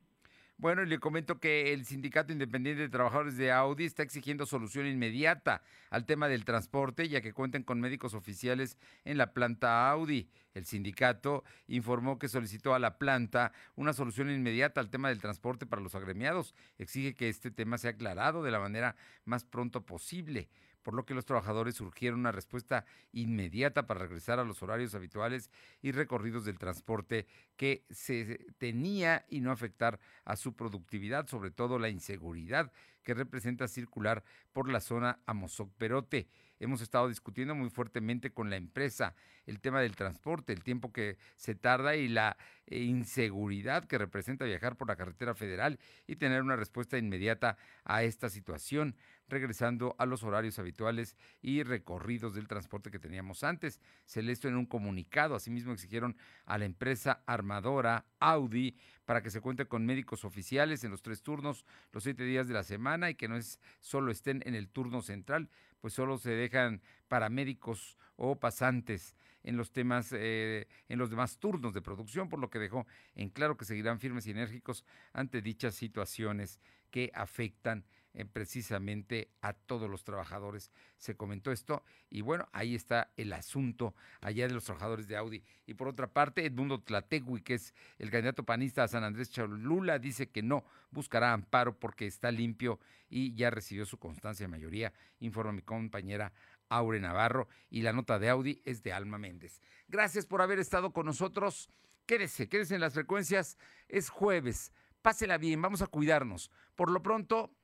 [0.60, 4.86] Bueno, y le comento que el Sindicato Independiente de Trabajadores de Audi está exigiendo solución
[4.86, 10.28] inmediata al tema del transporte, ya que cuenten con médicos oficiales en la planta Audi.
[10.52, 15.64] El sindicato informó que solicitó a la planta una solución inmediata al tema del transporte
[15.64, 16.54] para los agremiados.
[16.76, 20.50] Exige que este tema sea aclarado de la manera más pronto posible
[20.82, 25.50] por lo que los trabajadores surgieron una respuesta inmediata para regresar a los horarios habituales
[25.82, 27.26] y recorridos del transporte
[27.56, 32.72] que se tenía y no afectar a su productividad, sobre todo la inseguridad
[33.02, 34.22] que representa circular
[34.52, 36.28] por la zona Amozoc-Perote.
[36.58, 39.14] Hemos estado discutiendo muy fuertemente con la empresa
[39.46, 44.44] el tema del transporte, el tiempo que se tarda y la eh, inseguridad que representa
[44.44, 48.94] viajar por la carretera federal y tener una respuesta inmediata a esta situación
[49.30, 53.80] regresando a los horarios habituales y recorridos del transporte que teníamos antes.
[54.04, 59.66] Celeste en un comunicado, asimismo exigieron a la empresa armadora Audi para que se cuente
[59.66, 63.28] con médicos oficiales en los tres turnos, los siete días de la semana y que
[63.28, 65.48] no es solo estén en el turno central,
[65.80, 71.72] pues solo se dejan paramédicos o pasantes en los temas, eh, en los demás turnos
[71.72, 75.74] de producción, por lo que dejó en claro que seguirán firmes y enérgicos ante dichas
[75.74, 76.60] situaciones
[76.90, 80.72] que afectan eh, precisamente a todos los trabajadores.
[80.96, 85.44] Se comentó esto y bueno, ahí está el asunto allá de los trabajadores de Audi.
[85.66, 89.98] Y por otra parte, Edmundo Tlategui, que es el candidato panista a San Andrés Cholula,
[89.98, 94.92] dice que no buscará amparo porque está limpio y ya recibió su constancia de mayoría,
[95.20, 96.32] informa mi compañera
[96.68, 97.48] Aure Navarro.
[97.68, 99.60] Y la nota de Audi es de Alma Méndez.
[99.88, 101.68] Gracias por haber estado con nosotros.
[102.06, 103.58] Quédese, quédese en las frecuencias.
[103.88, 104.72] Es jueves.
[105.02, 106.50] Pásela bien, vamos a cuidarnos.
[106.74, 107.54] Por lo pronto,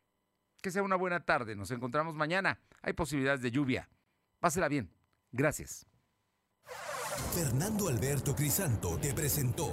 [0.62, 1.54] que sea una buena tarde.
[1.54, 2.59] Nos encontramos mañana.
[2.82, 3.88] Hay posibilidades de lluvia.
[4.40, 4.90] Pásela bien.
[5.32, 5.86] Gracias.
[7.34, 9.68] Fernando Alberto Crisanto te presentó